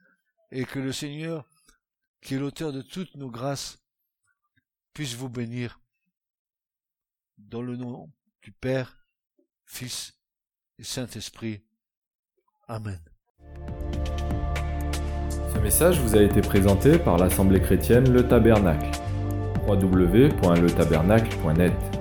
Et 0.52 0.64
que 0.64 0.78
le 0.78 0.92
Seigneur, 0.92 1.50
qui 2.22 2.36
est 2.36 2.40
l'auteur 2.40 2.72
de 2.72 2.84
toutes 2.84 3.16
nos 3.16 3.32
grâces, 3.32 3.80
puisse 4.94 5.16
vous 5.16 5.30
bénir 5.30 5.80
dans 7.48 7.62
le 7.62 7.76
nom 7.76 8.10
du 8.42 8.52
Père, 8.52 8.98
Fils 9.66 10.14
et 10.78 10.84
Saint-Esprit. 10.84 11.64
Amen. 12.68 13.00
Ce 15.54 15.60
message 15.60 16.00
vous 16.00 16.16
a 16.16 16.22
été 16.22 16.42
présenté 16.42 17.00
par 17.00 17.18
l'Assemblée 17.18 17.62
chrétienne 17.62 18.12
Le 18.12 18.28
Tabernacle. 18.28 18.92
www.letabernacle.net 19.68 21.99